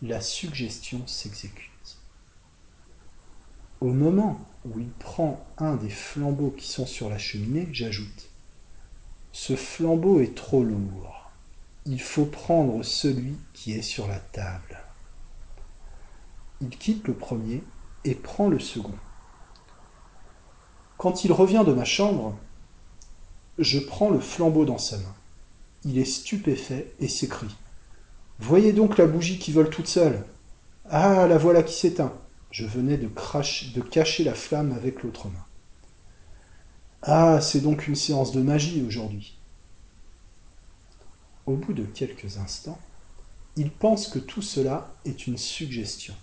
La 0.03 0.21
suggestion 0.21 1.07
s'exécute. 1.07 1.68
Au 3.81 3.93
moment 3.93 4.41
où 4.64 4.79
il 4.79 4.91
prend 4.91 5.45
un 5.59 5.77
des 5.77 5.91
flambeaux 5.91 6.51
qui 6.51 6.68
sont 6.68 6.87
sur 6.87 7.09
la 7.09 7.18
cheminée, 7.18 7.68
j'ajoute 7.73 8.30
Ce 9.33 9.55
flambeau 9.55 10.20
est 10.20 10.35
trop 10.35 10.64
lourd. 10.64 11.31
Il 11.87 12.01
faut 12.01 12.26
prendre 12.26 12.83
celui 12.83 13.37
qui 13.53 13.72
est 13.72 13.83
sur 13.83 14.09
la 14.09 14.18
table. 14.18 14.83
Il 16.61 16.70
quitte 16.70 17.07
le 17.07 17.14
premier 17.14 17.62
et 18.05 18.14
prend 18.14 18.49
le 18.49 18.59
second. 18.59 18.99
Quand 20.99 21.24
il 21.24 21.33
revient 21.33 21.64
de 21.66 21.72
ma 21.72 21.85
chambre, 21.85 22.37
je 23.59 23.78
prends 23.78 24.11
le 24.11 24.20
flambeau 24.20 24.64
dans 24.64 24.78
sa 24.78 24.99
main. 24.99 25.14
Il 25.85 25.97
est 25.99 26.05
stupéfait 26.05 26.93
et 26.99 27.09
s'écrie. 27.09 27.57
Voyez 28.39 28.72
donc 28.72 28.99
la 28.99 29.07
bougie 29.07 29.39
qui 29.39 29.53
vole 29.53 29.70
toute 29.70 29.87
seule. 29.87 30.24
Ah, 30.89 31.26
la 31.26 31.39
voilà 31.39 31.62
qui 31.62 31.74
s'éteint. 31.74 32.12
Je 32.51 32.66
venais 32.66 32.97
de, 32.97 33.09
de 33.09 33.81
cacher 33.81 34.24
la 34.24 34.35
flamme 34.35 34.72
avec 34.72 35.03
l'autre 35.03 35.28
main. 35.28 35.45
Ah, 37.03 37.40
c'est 37.40 37.61
donc 37.61 37.88
une 37.88 37.94
séance 37.94 38.32
de 38.32 38.42
magie 38.42 38.84
aujourd'hui. 38.86 39.38
Au 41.46 41.57
bout 41.57 41.72
de 41.72 41.84
quelques 41.84 42.36
instants, 42.36 42.78
il 43.57 43.70
pense 43.70 44.09
que 44.09 44.18
tout 44.18 44.42
cela 44.42 44.94
est 45.07 45.26
une 45.26 45.38
suggestion. 45.38 46.14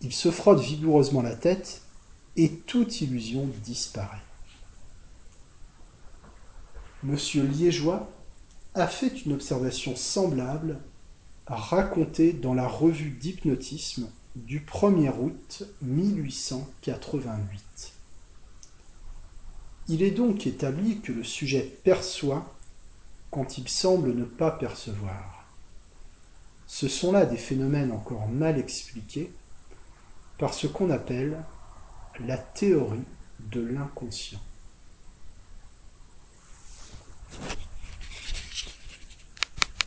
Il 0.00 0.12
se 0.12 0.30
frotte 0.30 0.60
vigoureusement 0.60 1.20
la 1.22 1.34
tête 1.34 1.82
et 2.36 2.50
toute 2.50 3.02
illusion 3.02 3.46
disparaît. 3.62 4.22
Monsieur 7.02 7.44
Liégeois 7.44 8.10
a 8.74 8.86
fait 8.86 9.24
une 9.24 9.34
observation 9.34 9.96
semblable 9.96 10.80
racontée 11.46 12.32
dans 12.32 12.54
la 12.54 12.66
revue 12.66 13.10
d'hypnotisme 13.10 14.08
du 14.34 14.60
1er 14.60 15.12
août 15.18 15.64
1888. 15.82 17.95
Il 19.88 20.02
est 20.02 20.10
donc 20.10 20.46
établi 20.46 21.00
que 21.00 21.12
le 21.12 21.22
sujet 21.22 21.62
perçoit 21.84 22.52
quand 23.30 23.58
il 23.58 23.68
semble 23.68 24.14
ne 24.14 24.24
pas 24.24 24.50
percevoir. 24.50 25.44
Ce 26.66 26.88
sont 26.88 27.12
là 27.12 27.24
des 27.24 27.36
phénomènes 27.36 27.92
encore 27.92 28.28
mal 28.28 28.58
expliqués 28.58 29.32
par 30.38 30.54
ce 30.54 30.66
qu'on 30.66 30.90
appelle 30.90 31.44
la 32.20 32.36
théorie 32.36 33.04
de 33.38 33.60
l'inconscient. 33.60 34.40